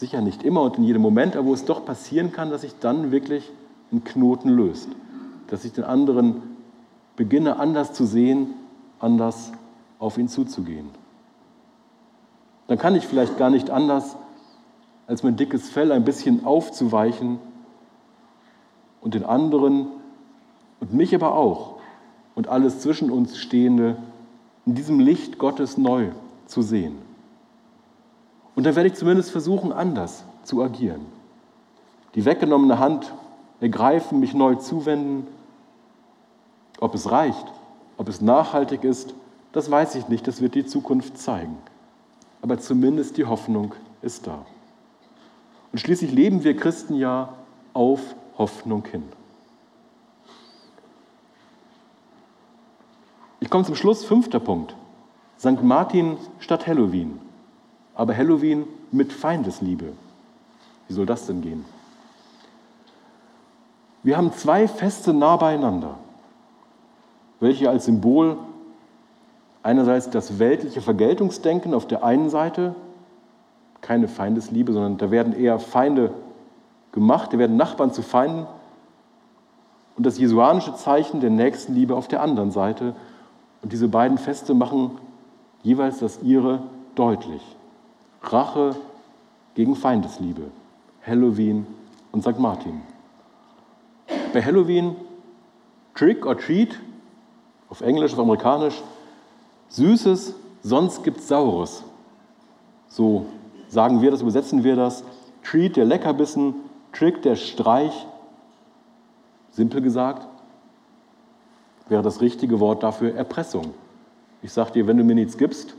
sicher 0.00 0.22
nicht 0.22 0.42
immer 0.42 0.62
und 0.62 0.78
in 0.78 0.84
jedem 0.84 1.02
Moment, 1.02 1.36
aber 1.36 1.48
wo 1.48 1.54
es 1.54 1.66
doch 1.66 1.84
passieren 1.84 2.32
kann, 2.32 2.50
dass 2.50 2.62
sich 2.62 2.74
dann 2.80 3.12
wirklich 3.12 3.52
ein 3.92 4.02
Knoten 4.02 4.48
löst, 4.48 4.88
dass 5.48 5.64
ich 5.64 5.72
den 5.72 5.84
anderen 5.84 6.42
beginne 7.16 7.60
anders 7.60 7.92
zu 7.92 8.06
sehen, 8.06 8.54
anders 8.98 9.52
auf 9.98 10.16
ihn 10.16 10.28
zuzugehen. 10.28 10.88
Dann 12.66 12.78
kann 12.78 12.94
ich 12.94 13.06
vielleicht 13.06 13.36
gar 13.36 13.50
nicht 13.50 13.68
anders, 13.68 14.16
als 15.06 15.22
mein 15.22 15.36
dickes 15.36 15.68
Fell 15.68 15.92
ein 15.92 16.04
bisschen 16.04 16.46
aufzuweichen 16.46 17.38
und 19.02 19.14
den 19.14 19.24
anderen 19.24 19.88
und 20.80 20.94
mich 20.94 21.14
aber 21.14 21.34
auch 21.34 21.74
und 22.34 22.48
alles 22.48 22.80
zwischen 22.80 23.10
uns 23.10 23.36
Stehende 23.36 23.96
in 24.64 24.74
diesem 24.74 24.98
Licht 24.98 25.36
Gottes 25.36 25.76
neu 25.76 26.10
zu 26.46 26.62
sehen. 26.62 27.09
Und 28.54 28.64
dann 28.64 28.76
werde 28.76 28.88
ich 28.88 28.94
zumindest 28.94 29.30
versuchen, 29.30 29.72
anders 29.72 30.24
zu 30.44 30.62
agieren. 30.62 31.06
Die 32.14 32.24
weggenommene 32.24 32.78
Hand 32.78 33.12
ergreifen, 33.60 34.20
mich 34.20 34.34
neu 34.34 34.56
zuwenden. 34.56 35.26
Ob 36.80 36.94
es 36.94 37.10
reicht, 37.10 37.46
ob 37.96 38.08
es 38.08 38.20
nachhaltig 38.20 38.84
ist, 38.84 39.14
das 39.52 39.70
weiß 39.70 39.94
ich 39.96 40.08
nicht, 40.08 40.26
das 40.26 40.40
wird 40.40 40.54
die 40.54 40.64
Zukunft 40.64 41.18
zeigen. 41.18 41.58
Aber 42.42 42.58
zumindest 42.58 43.16
die 43.16 43.26
Hoffnung 43.26 43.74
ist 44.02 44.26
da. 44.26 44.46
Und 45.72 45.78
schließlich 45.78 46.12
leben 46.12 46.42
wir 46.42 46.56
Christen 46.56 46.94
ja 46.94 47.34
auf 47.74 48.00
Hoffnung 48.38 48.84
hin. 48.86 49.04
Ich 53.40 53.48
komme 53.48 53.64
zum 53.64 53.74
Schluss, 53.74 54.04
fünfter 54.04 54.40
Punkt. 54.40 54.74
St. 55.38 55.62
Martin 55.62 56.18
statt 56.38 56.66
Halloween, 56.66 57.18
aber 57.94 58.16
Halloween 58.16 58.64
mit 58.90 59.12
Feindesliebe. 59.12 59.92
Wie 60.88 60.94
soll 60.94 61.06
das 61.06 61.26
denn 61.26 61.40
gehen? 61.40 61.64
Wir 64.02 64.16
haben 64.16 64.32
zwei 64.32 64.66
Feste 64.66 65.12
nah 65.12 65.36
beieinander, 65.36 65.98
welche 67.38 67.68
als 67.68 67.84
Symbol 67.84 68.38
einerseits 69.62 70.08
das 70.08 70.38
weltliche 70.38 70.80
Vergeltungsdenken 70.80 71.74
auf 71.74 71.86
der 71.86 72.02
einen 72.02 72.30
Seite, 72.30 72.74
keine 73.82 74.08
Feindesliebe, 74.08 74.72
sondern 74.72 74.98
da 74.98 75.10
werden 75.10 75.34
eher 75.34 75.58
Feinde 75.58 76.12
gemacht, 76.92 77.32
da 77.32 77.38
werden 77.38 77.56
Nachbarn 77.56 77.92
zu 77.92 78.02
Feinden 78.02 78.46
und 79.96 80.06
das 80.06 80.18
jesuanische 80.18 80.74
Zeichen 80.76 81.20
der 81.20 81.30
Nächstenliebe 81.30 81.94
auf 81.94 82.08
der 82.08 82.22
anderen 82.22 82.50
Seite. 82.50 82.94
Und 83.62 83.72
diese 83.72 83.88
beiden 83.88 84.16
Feste 84.16 84.54
machen 84.54 84.92
jeweils 85.62 85.98
das 85.98 86.22
ihre 86.22 86.62
deutlich. 86.94 87.42
Rache 88.22 88.76
gegen 89.54 89.76
Feindesliebe, 89.76 90.42
Halloween 91.06 91.66
und 92.12 92.22
St. 92.22 92.38
Martin. 92.38 92.82
Bei 94.32 94.42
Halloween 94.42 94.96
Trick 95.94 96.24
or 96.24 96.36
Treat, 96.36 96.78
auf 97.68 97.80
Englisch, 97.80 98.12
auf 98.12 98.18
Amerikanisch, 98.18 98.82
Süßes, 99.68 100.34
sonst 100.62 101.04
gibt 101.04 101.20
es 101.20 101.28
Saures. 101.28 101.84
So 102.88 103.26
sagen 103.68 104.02
wir 104.02 104.10
das, 104.10 104.22
übersetzen 104.22 104.64
wir 104.64 104.76
das. 104.76 105.04
Treat 105.42 105.76
der 105.76 105.84
Leckerbissen, 105.84 106.54
Trick 106.92 107.22
der 107.22 107.36
Streich. 107.36 108.06
Simpel 109.50 109.80
gesagt 109.80 110.26
wäre 111.90 112.02
das 112.02 112.20
richtige 112.20 112.60
Wort 112.60 112.82
dafür 112.82 113.14
Erpressung. 113.14 113.74
Ich 114.42 114.52
sage 114.52 114.72
dir, 114.72 114.86
wenn 114.86 114.96
du 114.96 115.04
mir 115.04 115.16
nichts 115.16 115.36
gibst, 115.36 115.74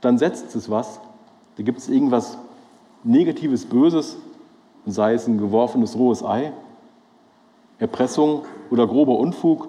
dann 0.00 0.16
setzt 0.16 0.54
es 0.54 0.70
was. 0.70 1.00
Da 1.56 1.62
gibt 1.62 1.78
es 1.78 1.88
irgendwas 1.88 2.38
Negatives, 3.04 3.66
Böses, 3.66 4.16
sei 4.86 5.14
es 5.14 5.26
ein 5.26 5.38
geworfenes 5.38 5.96
rohes 5.96 6.24
Ei, 6.24 6.52
Erpressung 7.78 8.42
oder 8.70 8.86
grober 8.86 9.18
Unfug 9.18 9.68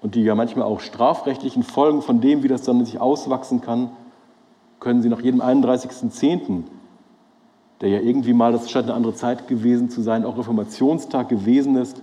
und 0.00 0.14
die 0.14 0.22
ja 0.22 0.34
manchmal 0.34 0.66
auch 0.66 0.80
strafrechtlichen 0.80 1.62
Folgen 1.62 2.02
von 2.02 2.20
dem, 2.20 2.42
wie 2.42 2.48
das 2.48 2.62
dann 2.62 2.84
sich 2.84 3.00
auswachsen 3.00 3.60
kann, 3.60 3.90
können 4.78 5.02
Sie 5.02 5.08
nach 5.08 5.20
jedem 5.20 5.40
31.10., 5.40 6.62
der 7.80 7.88
ja 7.90 8.00
irgendwie 8.00 8.32
mal, 8.32 8.52
das 8.52 8.70
scheint 8.70 8.86
eine 8.86 8.94
andere 8.94 9.14
Zeit 9.14 9.48
gewesen 9.48 9.90
zu 9.90 10.00
sein, 10.00 10.24
auch 10.24 10.38
Reformationstag 10.38 11.28
gewesen 11.28 11.76
ist, 11.76 12.00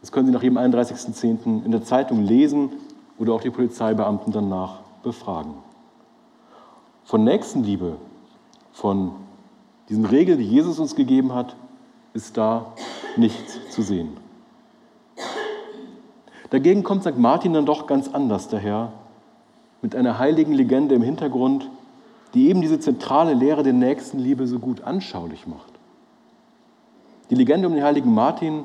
das 0.00 0.12
können 0.12 0.26
Sie 0.26 0.32
nach 0.32 0.42
jedem 0.42 0.58
31.10. 0.58 1.64
in 1.64 1.70
der 1.70 1.82
Zeitung 1.82 2.22
lesen 2.22 2.70
oder 3.18 3.34
auch 3.34 3.40
die 3.40 3.50
Polizeibeamten 3.50 4.32
danach 4.32 4.80
befragen. 5.02 5.54
Von 7.10 7.24
Nächstenliebe, 7.24 7.96
von 8.70 9.10
diesen 9.88 10.04
Regeln, 10.04 10.38
die 10.38 10.44
Jesus 10.44 10.78
uns 10.78 10.94
gegeben 10.94 11.34
hat, 11.34 11.56
ist 12.14 12.36
da 12.36 12.66
nichts 13.16 13.58
zu 13.70 13.82
sehen. 13.82 14.16
Dagegen 16.50 16.84
kommt 16.84 17.02
St. 17.02 17.18
Martin 17.18 17.52
dann 17.52 17.66
doch 17.66 17.88
ganz 17.88 18.06
anders 18.06 18.46
daher, 18.46 18.92
mit 19.82 19.96
einer 19.96 20.20
heiligen 20.20 20.52
Legende 20.52 20.94
im 20.94 21.02
Hintergrund, 21.02 21.68
die 22.34 22.48
eben 22.48 22.60
diese 22.60 22.78
zentrale 22.78 23.34
Lehre 23.34 23.64
der 23.64 23.72
Nächstenliebe 23.72 24.46
so 24.46 24.60
gut 24.60 24.82
anschaulich 24.82 25.48
macht. 25.48 25.72
Die 27.28 27.34
Legende 27.34 27.66
um 27.66 27.74
den 27.74 27.82
heiligen 27.82 28.14
Martin, 28.14 28.62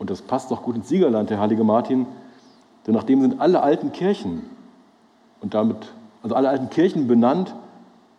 und 0.00 0.10
das 0.10 0.22
passt 0.22 0.50
doch 0.50 0.64
gut 0.64 0.74
ins 0.74 0.88
Siegerland, 0.88 1.30
der 1.30 1.38
heilige 1.38 1.62
Martin, 1.62 2.06
denn 2.84 2.94
nach 2.94 3.04
dem 3.04 3.20
sind 3.20 3.40
alle 3.40 3.62
alten 3.62 3.92
Kirchen 3.92 4.42
und 5.40 5.54
damit, 5.54 5.92
also 6.24 6.34
alle 6.34 6.48
alten 6.48 6.70
Kirchen 6.70 7.06
benannt, 7.06 7.54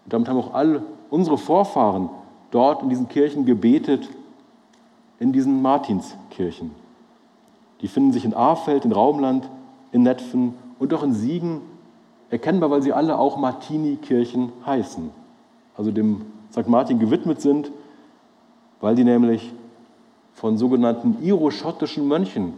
und 0.06 0.14
damit 0.14 0.30
haben 0.30 0.38
auch 0.38 0.54
alle 0.54 0.84
unsere 1.10 1.40
Vorfahren 1.40 2.10
dort 2.52 2.84
in 2.84 2.90
diesen 2.90 3.10
Kirchen 3.10 3.46
gebetet, 3.46 4.08
in 5.20 5.34
diesen 5.34 5.62
Martinskirchen. 5.64 6.72
Die 7.82 7.88
finden 7.88 8.14
sich 8.14 8.24
in 8.24 8.36
Ahrfeld, 8.36 8.86
in 8.86 8.92
Raumland, 8.92 9.50
in 9.92 10.04
Netfen 10.04 10.54
und 10.78 10.94
auch 10.94 11.02
in 11.02 11.14
Siegen, 11.14 11.62
erkennbar, 12.30 12.70
weil 12.70 12.84
sie 12.84 12.94
alle 12.94 13.18
auch 13.18 13.38
Martini-Kirchen 13.38 14.52
heißen, 14.66 15.10
also 15.76 15.92
dem 15.92 16.26
St. 16.52 16.68
Martin 16.68 17.00
gewidmet 17.00 17.42
sind, 17.42 17.72
weil 18.82 18.96
die 18.96 19.04
nämlich 19.04 19.52
von 20.34 20.58
sogenannten 20.58 21.24
iroschottischen 21.24 22.08
Mönchen 22.08 22.54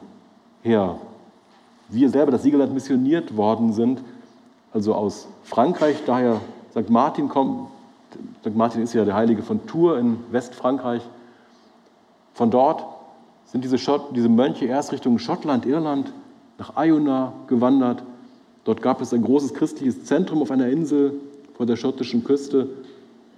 her, 0.62 0.98
wir 1.88 2.10
selber, 2.10 2.32
das 2.34 2.44
Siegerland, 2.44 2.74
missioniert 2.74 3.38
worden 3.38 3.72
sind, 3.72 4.02
also 4.78 4.94
aus 4.94 5.28
Frankreich, 5.44 5.98
daher 6.06 6.40
St. 6.72 6.90
Martin 6.90 7.30
kommt, 7.30 7.68
St. 8.42 8.56
Martin 8.56 8.84
ist 8.84 8.94
ja 8.94 9.06
der 9.06 9.16
Heilige 9.16 9.42
von 9.42 9.66
Tours 9.66 10.00
in 10.00 10.18
Westfrankreich, 10.32 11.02
von 12.34 12.52
dort 12.52 12.86
sind 13.46 13.64
diese, 13.64 13.80
Schott, 13.80 14.16
diese 14.16 14.30
Mönche 14.30 14.66
erst 14.66 14.92
Richtung 14.92 15.18
Schottland, 15.18 15.66
Irland, 15.66 16.14
nach 16.60 16.74
Iona 16.78 17.34
gewandert, 17.48 18.04
Dort 18.68 18.82
gab 18.82 19.00
es 19.00 19.14
ein 19.14 19.22
großes 19.22 19.54
christliches 19.54 20.04
Zentrum 20.04 20.42
auf 20.42 20.52
einer 20.52 20.68
Insel 20.68 21.14
vor 21.54 21.66
der 21.66 21.78
schottischen 21.78 22.26
Küste 22.26 22.68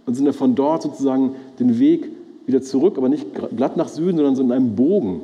und 0.08 0.16
sind 0.16 0.34
von 0.34 0.56
dort 0.56 0.82
sozusagen 0.82 1.36
den 1.60 1.78
Weg 1.78 2.10
wieder 2.48 2.64
zurück, 2.64 2.98
aber 2.98 3.10
nicht 3.10 3.28
glatt 3.56 3.78
nach 3.78 3.90
Süden, 3.90 4.18
sondern 4.18 4.36
so 4.36 4.42
in 4.42 4.52
einem 4.52 4.76
Bogen 4.76 5.22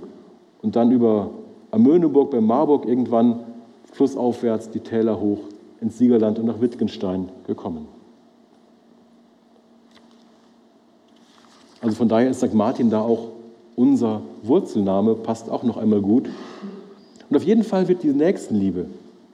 und 0.62 0.76
dann 0.76 0.92
über 0.92 1.32
Amöneburg 1.72 2.30
bei 2.30 2.40
Marburg 2.40 2.86
irgendwann 2.86 3.40
flussaufwärts 3.94 4.70
die 4.70 4.80
Täler 4.82 5.20
hoch 5.20 5.40
ins 5.82 5.98
Siegerland 5.98 6.40
und 6.40 6.46
nach 6.46 6.62
Wittgenstein 6.62 7.30
gekommen. 7.48 7.88
Also 11.82 11.98
von 11.98 12.10
daher 12.10 12.30
ist 12.30 12.40
St. 12.40 12.54
Martin 12.54 12.90
da 12.90 13.02
auch 13.02 13.30
unser 13.76 14.22
Wurzelname, 14.44 15.16
passt 15.16 15.50
auch 15.50 15.64
noch 15.64 15.78
einmal 15.78 16.02
gut. 16.02 16.30
Und 17.30 17.36
auf 17.36 17.44
jeden 17.44 17.64
Fall 17.64 17.88
wird 17.88 18.04
die 18.04 18.14
Nächstenliebe 18.14 18.88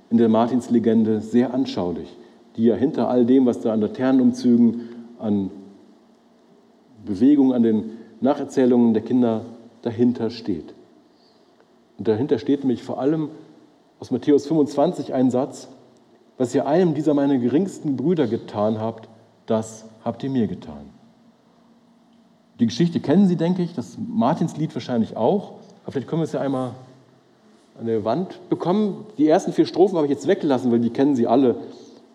in 0.09 0.17
der 0.17 0.29
Martinslegende 0.29 1.21
sehr 1.21 1.53
anschaulich, 1.53 2.15
die 2.57 2.65
ja 2.65 2.75
hinter 2.75 3.07
all 3.07 3.25
dem, 3.25 3.45
was 3.45 3.61
da 3.61 3.71
an 3.71 3.81
Laternenumzügen, 3.81 4.89
an 5.19 5.51
Bewegungen, 7.05 7.53
an 7.53 7.63
den 7.63 7.91
Nacherzählungen 8.19 8.93
der 8.93 9.03
Kinder 9.03 9.45
dahinter 9.81 10.29
steht. 10.29 10.73
Und 11.97 12.07
dahinter 12.07 12.39
steht 12.39 12.61
nämlich 12.61 12.83
vor 12.83 12.99
allem 12.99 13.29
aus 13.99 14.11
Matthäus 14.11 14.47
25 14.47 15.13
ein 15.13 15.31
Satz, 15.31 15.69
was 16.41 16.55
ihr 16.55 16.65
einem 16.65 16.95
dieser 16.95 17.13
meine 17.13 17.37
geringsten 17.37 17.97
Brüder 17.97 18.25
getan 18.25 18.79
habt, 18.79 19.07
das 19.45 19.85
habt 20.03 20.23
ihr 20.23 20.31
mir 20.31 20.47
getan. 20.47 20.89
Die 22.59 22.65
Geschichte 22.65 22.99
kennen 22.99 23.27
Sie, 23.27 23.35
denke 23.35 23.61
ich, 23.61 23.75
das 23.75 23.95
Martinslied 23.99 24.73
wahrscheinlich 24.73 25.15
auch, 25.15 25.51
aber 25.83 25.91
vielleicht 25.91 26.07
können 26.07 26.21
wir 26.21 26.25
es 26.25 26.31
ja 26.31 26.41
einmal 26.41 26.71
an 27.79 27.85
der 27.85 28.05
Wand 28.05 28.39
bekommen. 28.49 29.05
Die 29.19 29.27
ersten 29.27 29.53
vier 29.53 29.67
Strophen 29.67 29.97
habe 29.97 30.07
ich 30.07 30.11
jetzt 30.11 30.25
weggelassen, 30.25 30.71
weil 30.71 30.79
die 30.79 30.89
kennen 30.89 31.15
Sie 31.15 31.27
alle. 31.27 31.57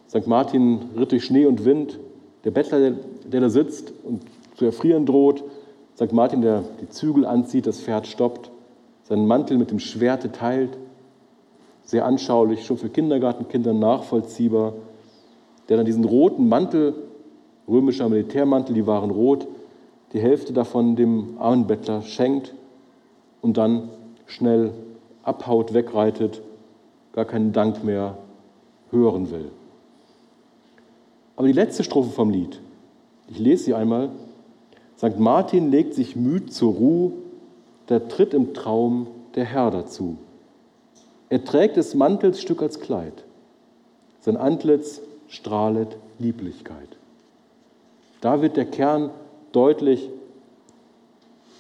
St. 0.08 0.26
Martin 0.26 0.80
ritt 0.98 1.12
durch 1.12 1.24
Schnee 1.24 1.46
und 1.46 1.64
Wind, 1.64 2.00
der 2.42 2.50
Bettler, 2.50 2.94
der 3.26 3.40
da 3.40 3.48
sitzt 3.48 3.92
und 4.02 4.22
zu 4.56 4.64
erfrieren 4.64 5.06
droht, 5.06 5.44
St. 5.94 6.12
Martin, 6.12 6.40
der 6.42 6.64
die 6.80 6.88
Zügel 6.88 7.26
anzieht, 7.26 7.68
das 7.68 7.78
Pferd 7.78 8.08
stoppt, 8.08 8.50
seinen 9.04 9.28
Mantel 9.28 9.56
mit 9.56 9.70
dem 9.70 9.78
Schwerte 9.78 10.32
teilt, 10.32 10.76
sehr 11.86 12.04
anschaulich, 12.04 12.66
schon 12.66 12.76
für 12.76 12.90
Kindergartenkinder 12.90 13.72
nachvollziehbar, 13.72 14.74
der 15.68 15.78
dann 15.78 15.86
diesen 15.86 16.04
roten 16.04 16.48
Mantel, 16.48 16.94
römischer 17.66 18.08
Militärmantel, 18.08 18.74
die 18.74 18.86
waren 18.86 19.10
rot, 19.10 19.46
die 20.12 20.20
Hälfte 20.20 20.52
davon 20.52 20.96
dem 20.96 21.36
armen 21.38 21.66
Bettler 21.66 22.02
schenkt 22.02 22.54
und 23.40 23.56
dann 23.56 23.88
schnell 24.26 24.72
abhaut, 25.22 25.74
wegreitet, 25.74 26.42
gar 27.12 27.24
keinen 27.24 27.52
Dank 27.52 27.82
mehr 27.84 28.18
hören 28.90 29.30
will. 29.30 29.50
Aber 31.36 31.46
die 31.46 31.52
letzte 31.52 31.84
Strophe 31.84 32.10
vom 32.10 32.30
Lied, 32.30 32.60
ich 33.28 33.38
lese 33.38 33.64
sie 33.64 33.74
einmal. 33.74 34.10
St. 34.96 35.18
Martin 35.18 35.70
legt 35.70 35.94
sich 35.94 36.16
müd 36.16 36.52
zur 36.52 36.72
Ruhe, 36.72 37.12
der 37.88 38.08
tritt 38.08 38.34
im 38.34 38.54
Traum 38.54 39.06
der 39.34 39.44
Herr 39.44 39.70
dazu. 39.70 40.16
Er 41.28 41.44
trägt 41.44 41.76
des 41.76 41.94
Mantels 41.94 42.40
Stück 42.40 42.62
als 42.62 42.80
Kleid. 42.80 43.24
Sein 44.20 44.36
Antlitz 44.36 45.00
strahlet 45.28 45.96
Lieblichkeit. 46.18 46.88
Da 48.20 48.42
wird 48.42 48.56
der 48.56 48.66
Kern 48.66 49.10
deutlich. 49.52 50.10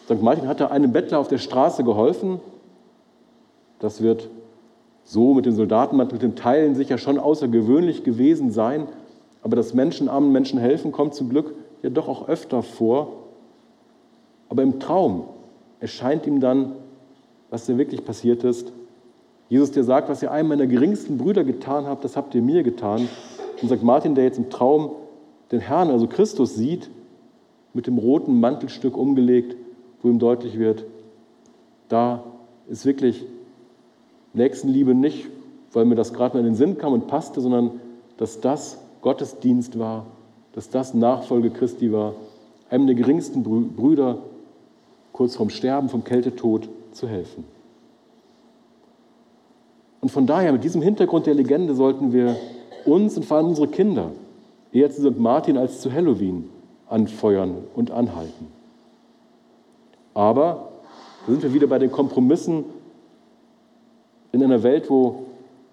St. 0.04 0.22
Martin 0.22 0.48
hatte 0.48 0.70
einem 0.70 0.92
Bettler 0.92 1.18
auf 1.18 1.28
der 1.28 1.38
Straße 1.38 1.82
geholfen, 1.84 2.40
das 3.78 4.02
wird 4.02 4.28
so 5.04 5.34
mit 5.34 5.46
dem 5.46 5.54
Soldatenmantel, 5.54 6.14
mit 6.14 6.22
dem 6.22 6.36
Teilen 6.36 6.74
sicher 6.74 6.98
schon 6.98 7.18
außergewöhnlich 7.18 8.04
gewesen 8.04 8.50
sein, 8.50 8.88
aber 9.42 9.56
dass 9.56 9.74
Menschen 9.74 10.08
armen 10.08 10.32
Menschen 10.32 10.58
helfen, 10.58 10.92
kommt 10.92 11.14
zum 11.14 11.28
Glück 11.28 11.54
ja 11.82 11.90
doch 11.90 12.08
auch 12.08 12.28
öfter 12.28 12.62
vor. 12.62 13.12
Aber 14.48 14.62
im 14.62 14.80
Traum 14.80 15.28
erscheint 15.78 16.26
ihm 16.26 16.40
dann, 16.40 16.72
was 17.50 17.66
da 17.66 17.78
wirklich 17.78 18.04
passiert 18.04 18.42
ist. 18.44 18.72
Jesus, 19.48 19.70
der 19.70 19.84
sagt, 19.84 20.08
was 20.08 20.22
ihr 20.22 20.32
einem 20.32 20.48
meiner 20.48 20.66
geringsten 20.66 21.18
Brüder 21.18 21.44
getan 21.44 21.86
habt, 21.86 22.04
das 22.04 22.16
habt 22.16 22.34
ihr 22.34 22.42
mir 22.42 22.62
getan. 22.62 23.08
Und 23.62 23.68
sagt 23.68 23.82
Martin, 23.82 24.14
der 24.14 24.24
jetzt 24.24 24.38
im 24.38 24.50
Traum 24.50 24.90
den 25.52 25.60
Herrn, 25.60 25.90
also 25.90 26.06
Christus, 26.06 26.56
sieht, 26.56 26.90
mit 27.72 27.86
dem 27.86 27.98
roten 27.98 28.40
Mantelstück 28.40 28.96
umgelegt, 28.96 29.56
wo 30.02 30.08
ihm 30.08 30.18
deutlich 30.18 30.58
wird, 30.58 30.84
da 31.88 32.24
ist 32.68 32.84
wirklich 32.84 33.24
Nächstenliebe 34.32 34.94
nicht, 34.94 35.28
weil 35.72 35.84
mir 35.84 35.94
das 35.94 36.12
gerade 36.12 36.34
mal 36.34 36.40
in 36.40 36.46
den 36.46 36.54
Sinn 36.54 36.78
kam 36.78 36.92
und 36.92 37.06
passte, 37.06 37.40
sondern 37.40 37.80
dass 38.16 38.40
das 38.40 38.78
Gottesdienst 39.02 39.78
war, 39.78 40.06
dass 40.52 40.70
das 40.70 40.94
Nachfolge 40.94 41.50
Christi 41.50 41.92
war, 41.92 42.14
einem 42.70 42.86
der 42.86 42.96
geringsten 42.96 43.42
Brüder 43.42 44.18
kurz 45.12 45.36
vorm 45.36 45.50
Sterben, 45.50 45.88
vom 45.88 46.02
Kältetod 46.02 46.68
zu 46.92 47.08
helfen. 47.08 47.44
Und 50.00 50.10
von 50.10 50.26
daher, 50.26 50.52
mit 50.52 50.64
diesem 50.64 50.82
Hintergrund 50.82 51.26
der 51.26 51.34
Legende, 51.34 51.74
sollten 51.74 52.12
wir 52.12 52.36
uns 52.84 53.16
und 53.16 53.24
vor 53.24 53.38
allem 53.38 53.48
unsere 53.48 53.68
Kinder 53.68 54.12
eher 54.72 54.90
zu 54.90 55.00
St. 55.02 55.18
Martin 55.18 55.56
als 55.56 55.80
zu 55.80 55.92
Halloween 55.92 56.48
anfeuern 56.88 57.64
und 57.74 57.90
anhalten. 57.90 58.48
Aber 60.14 60.68
da 61.26 61.32
sind 61.32 61.42
wir 61.42 61.52
wieder 61.52 61.66
bei 61.66 61.78
den 61.78 61.90
Kompromissen 61.90 62.64
in 64.32 64.42
einer 64.42 64.62
Welt, 64.62 64.88
wo, 64.88 65.24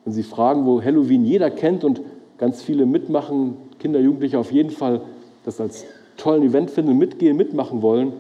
wenn 0.03 0.13
Sie 0.13 0.23
fragen, 0.23 0.65
wo 0.65 0.81
Halloween 0.81 1.25
jeder 1.25 1.51
kennt 1.51 1.83
und 1.83 2.01
ganz 2.37 2.61
viele 2.61 2.85
mitmachen, 2.85 3.57
Kinder, 3.79 3.99
Jugendliche 3.99 4.39
auf 4.39 4.51
jeden 4.51 4.71
Fall 4.71 5.01
das 5.45 5.59
als 5.61 5.85
tollen 6.17 6.43
Event 6.43 6.71
finden 6.71 6.97
mitgehen, 6.97 7.37
mitmachen 7.37 7.81
wollen, 7.81 8.13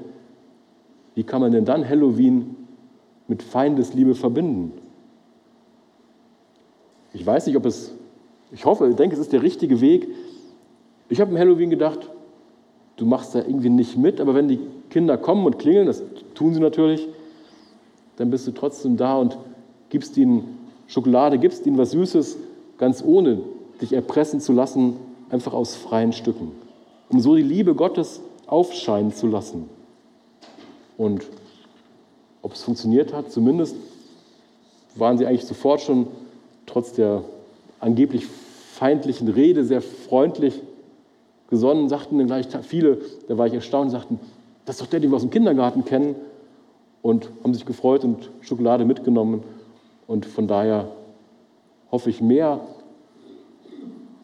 wie 1.15 1.23
kann 1.23 1.41
man 1.41 1.51
denn 1.51 1.65
dann 1.65 1.87
Halloween 1.87 2.55
mit 3.27 3.43
Feindesliebe 3.43 4.15
verbinden? 4.15 4.73
Ich 7.13 7.25
weiß 7.25 7.45
nicht, 7.45 7.55
ob 7.55 7.65
es, 7.65 7.91
ich 8.51 8.65
hoffe, 8.65 8.89
ich 8.89 8.95
denke, 8.95 9.15
es 9.15 9.21
ist 9.21 9.31
der 9.31 9.43
richtige 9.43 9.81
Weg. 9.81 10.07
Ich 11.09 11.21
habe 11.21 11.31
im 11.31 11.37
Halloween 11.37 11.69
gedacht, 11.69 12.09
du 12.97 13.05
machst 13.05 13.35
da 13.35 13.39
irgendwie 13.39 13.69
nicht 13.69 13.97
mit, 13.97 14.19
aber 14.19 14.33
wenn 14.33 14.47
die 14.47 14.59
Kinder 14.89 15.17
kommen 15.17 15.45
und 15.45 15.59
klingeln, 15.59 15.85
das 15.87 16.03
tun 16.33 16.53
sie 16.53 16.59
natürlich, 16.59 17.07
dann 18.17 18.29
bist 18.29 18.47
du 18.47 18.51
trotzdem 18.51 18.97
da 18.97 19.17
und 19.17 19.37
gibst 19.89 20.17
ihnen 20.17 20.57
Schokolade, 20.87 21.37
gibst 21.37 21.65
ihnen 21.65 21.77
was 21.77 21.91
Süßes, 21.91 22.37
ganz 22.77 23.03
ohne 23.05 23.41
dich 23.81 23.93
erpressen 23.93 24.39
zu 24.39 24.53
lassen, 24.53 24.95
einfach 25.29 25.53
aus 25.53 25.75
freien 25.75 26.13
Stücken, 26.13 26.51
um 27.09 27.19
so 27.19 27.35
die 27.35 27.41
Liebe 27.41 27.75
Gottes 27.75 28.21
aufscheinen 28.47 29.13
zu 29.13 29.27
lassen. 29.27 29.69
Und 30.97 31.25
ob 32.41 32.53
es 32.53 32.63
funktioniert 32.63 33.13
hat, 33.13 33.31
zumindest 33.31 33.75
waren 34.95 35.17
sie 35.17 35.25
eigentlich 35.25 35.45
sofort 35.45 35.81
schon 35.81 36.07
trotz 36.65 36.93
der 36.93 37.23
angeblich 37.79 38.25
feindlichen 38.25 39.27
Rede 39.27 39.63
sehr 39.63 39.81
freundlich 39.81 40.61
gesonnen, 41.49 41.89
sagten 41.89 42.17
dann 42.17 42.27
gleich 42.27 42.47
viele, 42.63 42.99
da 43.27 43.37
war 43.37 43.47
ich 43.47 43.53
erstaunt, 43.53 43.91
sagten, 43.91 44.19
das 44.65 44.75
ist 44.75 44.81
doch 44.81 44.89
der, 44.89 44.99
den 44.99 45.11
wir 45.11 45.15
aus 45.17 45.21
dem 45.21 45.29
Kindergarten 45.29 45.85
kennen 45.85 46.15
und 47.01 47.29
haben 47.43 47.53
sich 47.53 47.65
gefreut 47.65 48.03
und 48.03 48.29
Schokolade 48.41 48.85
mitgenommen 48.85 49.43
und 50.07 50.25
von 50.25 50.47
daher 50.47 50.87
hoffe 51.91 52.09
ich 52.09 52.21
mehr 52.21 52.61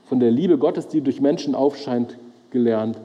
von 0.06 0.20
der 0.20 0.32
Liebe 0.32 0.58
Gottes, 0.58 0.88
die 0.88 1.02
durch 1.02 1.22
Menschen 1.22 1.54
aufscheint, 1.54 2.18
gelernt, 2.50 3.00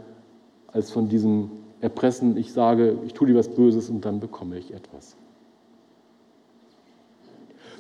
als 0.69 0.91
von 0.91 1.09
diesem 1.09 1.51
Erpressen, 1.83 2.39
ich 2.39 2.53
sage, 2.53 2.97
ich 3.05 3.13
tue 3.13 3.27
dir 3.27 3.35
was 3.35 3.49
Böses 3.49 3.91
und 3.91 4.07
dann 4.07 4.21
bekomme 4.21 4.57
ich 4.57 4.73
etwas. 4.73 5.17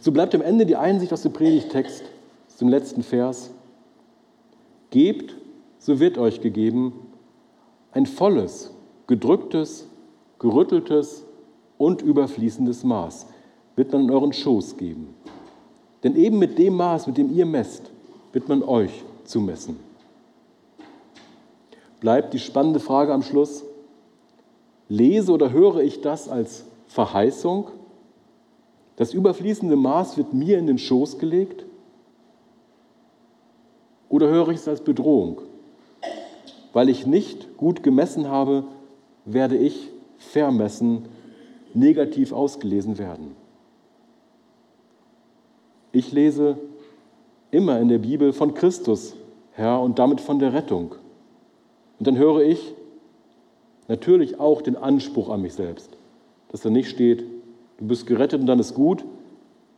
So 0.05 0.12
bleibt 0.12 0.35
am 0.35 0.43
Ende 0.43 0.67
die 0.67 0.77
Einsicht 0.77 1.14
aus 1.14 1.23
dem 1.23 1.33
Predigtext, 1.33 2.05
dem 2.61 2.69
letzten 2.69 3.03
Vers. 3.03 3.53
Gebt, 4.90 5.35
so 5.79 5.99
wird 5.99 6.19
euch 6.19 6.43
gegeben, 6.43 6.93
ein 7.90 8.05
volles, 8.05 8.71
gedrücktes, 9.07 9.87
gerütteltes 10.38 11.25
und 11.79 12.03
überfließendes 12.03 12.85
Maß 12.85 13.29
wird 13.77 13.93
man 13.93 14.03
in 14.03 14.11
euren 14.11 14.35
Schoß 14.35 14.77
geben. 14.77 15.14
Denn 16.03 16.17
eben 16.17 16.38
mit 16.38 16.59
dem 16.59 16.77
Maß, 16.77 17.07
mit 17.07 17.17
dem 17.17 17.33
ihr 17.35 17.47
messt, 17.47 17.90
wird 18.35 18.47
man 18.47 18.62
euch 18.62 19.03
zu 19.25 19.40
messen. 19.40 19.79
Bleibt 22.01 22.35
die 22.35 22.40
spannende 22.40 22.79
Frage 22.79 23.14
am 23.14 23.23
Schluss, 23.23 23.64
lese 24.90 25.33
oder 25.33 25.51
höre 25.51 25.79
ich 25.79 26.03
das 26.03 26.29
als 26.29 26.67
Verheißung? 26.88 27.69
Das 28.96 29.12
überfließende 29.12 29.76
Maß 29.76 30.16
wird 30.16 30.33
mir 30.33 30.59
in 30.59 30.66
den 30.66 30.78
Schoß 30.78 31.18
gelegt? 31.18 31.64
Oder 34.09 34.28
höre 34.28 34.50
ich 34.50 34.59
es 34.59 34.68
als 34.68 34.83
Bedrohung? 34.83 35.40
Weil 36.72 36.88
ich 36.88 37.07
nicht 37.07 37.57
gut 37.57 37.83
gemessen 37.83 38.28
habe, 38.28 38.64
werde 39.24 39.57
ich 39.57 39.90
vermessen, 40.18 41.07
negativ 41.72 42.33
ausgelesen 42.33 42.98
werden. 42.98 43.35
Ich 45.90 46.12
lese, 46.12 46.59
immer 47.50 47.80
in 47.80 47.88
der 47.88 47.98
Bibel 47.98 48.33
von 48.33 48.54
Christus 48.54 49.14
her 49.52 49.80
und 49.80 49.98
damit 49.98 50.20
von 50.20 50.38
der 50.38 50.52
Rettung. 50.52 50.94
Und 51.98 52.07
dann 52.07 52.16
höre 52.16 52.40
ich 52.40 52.74
natürlich 53.88 54.40
auch 54.40 54.62
den 54.62 54.76
Anspruch 54.76 55.28
an 55.28 55.42
mich 55.42 55.54
selbst, 55.54 55.90
dass 56.48 56.62
da 56.62 56.70
nicht 56.70 56.88
steht, 56.88 57.24
du 57.79 57.87
bist 57.87 58.07
gerettet 58.07 58.41
und 58.41 58.47
dann 58.47 58.59
ist 58.59 58.75
gut. 58.75 59.05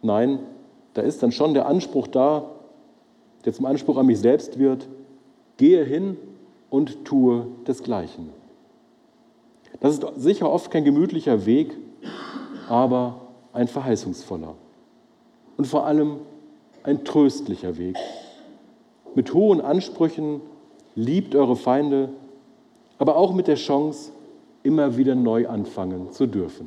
Nein, 0.03 0.39
da 0.95 1.03
ist 1.03 1.23
dann 1.23 1.33
schon 1.33 1.55
der 1.55 1.67
Anspruch 1.67 2.07
da, 2.07 2.51
der 3.45 3.53
zum 3.53 3.67
Anspruch 3.67 3.97
an 3.97 4.07
mich 4.07 4.19
selbst 4.19 4.59
wird, 4.59 4.89
gehe 5.57 5.85
hin 5.85 6.17
und 6.71 7.05
tue 7.05 7.47
desgleichen. 7.67 8.31
Das 9.81 9.95
ist 9.95 10.05
sicher 10.17 10.51
oft 10.51 10.71
kein 10.71 10.85
gemütlicher 10.85 11.47
Weg, 11.47 11.77
aber 12.69 13.21
ein 13.53 13.69
verheißungsvoller 13.69 14.55
und 15.57 15.67
vor 15.67 15.87
allem 15.87 16.19
ein 16.83 17.05
tröstlicher 17.05 17.79
Weg. 17.79 17.97
Mit 19.15 19.33
hohen 19.35 19.61
Ansprüchen 19.61 20.41
liebt 20.95 21.35
eure 21.35 21.57
Feinde, 21.57 22.11
aber 22.99 23.17
auch 23.17 23.35
mit 23.35 23.49
der 23.49 23.57
Chance, 23.57 24.13
immer 24.63 24.97
wieder 24.97 25.15
neu 25.15 25.49
anfangen 25.49 26.13
zu 26.13 26.27
dürfen. 26.27 26.67